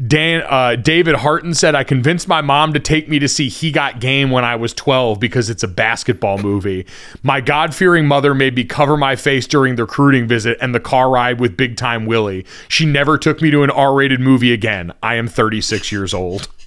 [0.08, 3.72] Dan uh, David Harton said I convinced my mom to take me to see He
[3.72, 6.88] Got Game when I was 12 because it's a basketball movie.
[7.22, 11.12] My God-fearing mother made me cover my face during the recruiting visit and the car
[11.12, 12.44] ride with Big Time Willie.
[12.68, 14.94] She never took me to an R-rated movie again.
[15.04, 16.48] I am 36 years old.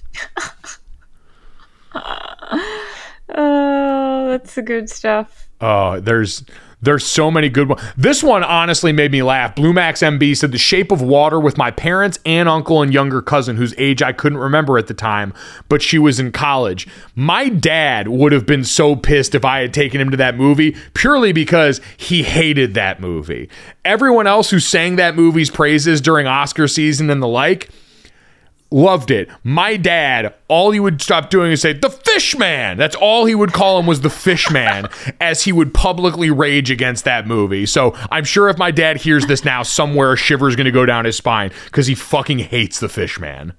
[3.29, 5.49] Oh, that's the good stuff.
[5.59, 6.43] Oh, there's
[6.81, 7.81] there's so many good ones.
[7.97, 9.55] This one honestly made me laugh.
[9.55, 13.21] Blue Max MB said The Shape of Water with my parents, and uncle, and younger
[13.21, 15.33] cousin, whose age I couldn't remember at the time,
[15.69, 16.87] but she was in college.
[17.15, 20.75] My dad would have been so pissed if I had taken him to that movie
[20.93, 23.49] purely because he hated that movie.
[23.83, 27.69] Everyone else who sang that movie's praises during Oscar season and the like
[28.71, 29.29] loved it.
[29.43, 32.77] My dad, all he would stop doing is say, the fish man.
[32.77, 34.89] That's all he would call him was the fish man
[35.21, 37.65] as he would publicly rage against that movie.
[37.65, 40.85] So I'm sure if my dad hears this now, somewhere a shiver's going to go
[40.85, 43.53] down his spine because he fucking hates the fish man.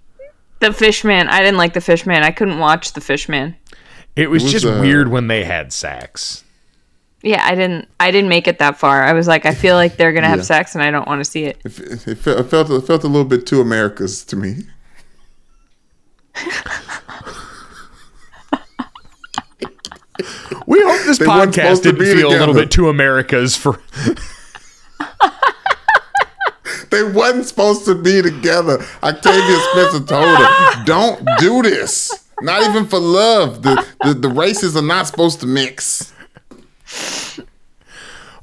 [0.60, 1.28] The Fishman.
[1.28, 2.22] I didn't like the Fishman.
[2.24, 3.56] I couldn't watch the Fishman.
[4.16, 6.44] It was, was, just uh, weird when they had sex.
[7.22, 7.89] Yeah, I didn't.
[8.01, 9.02] I didn't make it that far.
[9.02, 11.24] I was like, I feel like they're gonna have sex, and I don't want to
[11.24, 11.59] see it.
[11.64, 14.59] It, it, felt, it felt it felt a little bit too America's to me.
[20.66, 23.81] We hope this They podcast didn't be feel a little bit too America's for.
[26.90, 28.82] They wasn't supposed to be together.
[29.02, 32.10] Octavia Spencer told her, "Don't do this.
[32.40, 33.62] Not even for love.
[33.62, 36.12] The the, the races are not supposed to mix."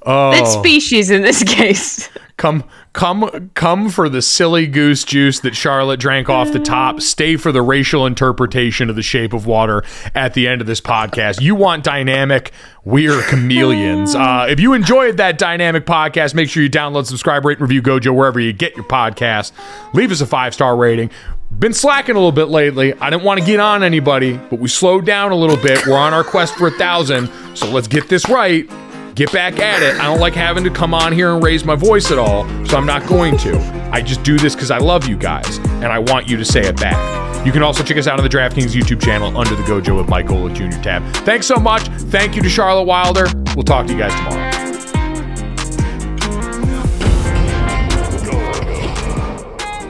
[0.08, 0.32] Oh.
[0.34, 2.10] It's species in this case.
[2.38, 2.64] Come,
[2.96, 7.02] come, come for the silly goose juice that Charlotte drank off the top.
[7.02, 9.84] Stay for the racial interpretation of the shape of water
[10.16, 11.42] at the end of this podcast.
[11.42, 12.52] You want dynamic,
[12.84, 14.16] we are chameleons.
[14.26, 17.82] Uh, if you enjoyed that dynamic podcast, make sure you download, subscribe, rate, and review
[17.82, 19.52] Gojo wherever you get your podcast.
[19.94, 21.12] Leave us a five star rating.
[21.52, 22.94] Been slacking a little bit lately.
[22.94, 25.86] I didn't want to get on anybody, but we slowed down a little bit.
[25.86, 28.70] We're on our quest for a thousand, so let's get this right
[29.16, 30.00] get back at it.
[30.00, 32.78] I don't like having to come on here and raise my voice at all, so
[32.78, 33.58] I'm not going to.
[33.92, 36.62] I just do this because I love you guys, and I want you to say
[36.62, 37.46] it back.
[37.46, 40.10] You can also check us out on the DraftKings YouTube channel under the Gojo with
[40.10, 40.82] Mike Golic Jr.
[40.82, 41.04] tab.
[41.26, 41.88] Thanks so much.
[41.88, 43.28] Thank you to Charlotte Wilder.
[43.56, 44.52] We'll talk to you guys tomorrow.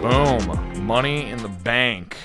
[0.02, 0.86] Boom.
[0.86, 2.16] Money in the bank.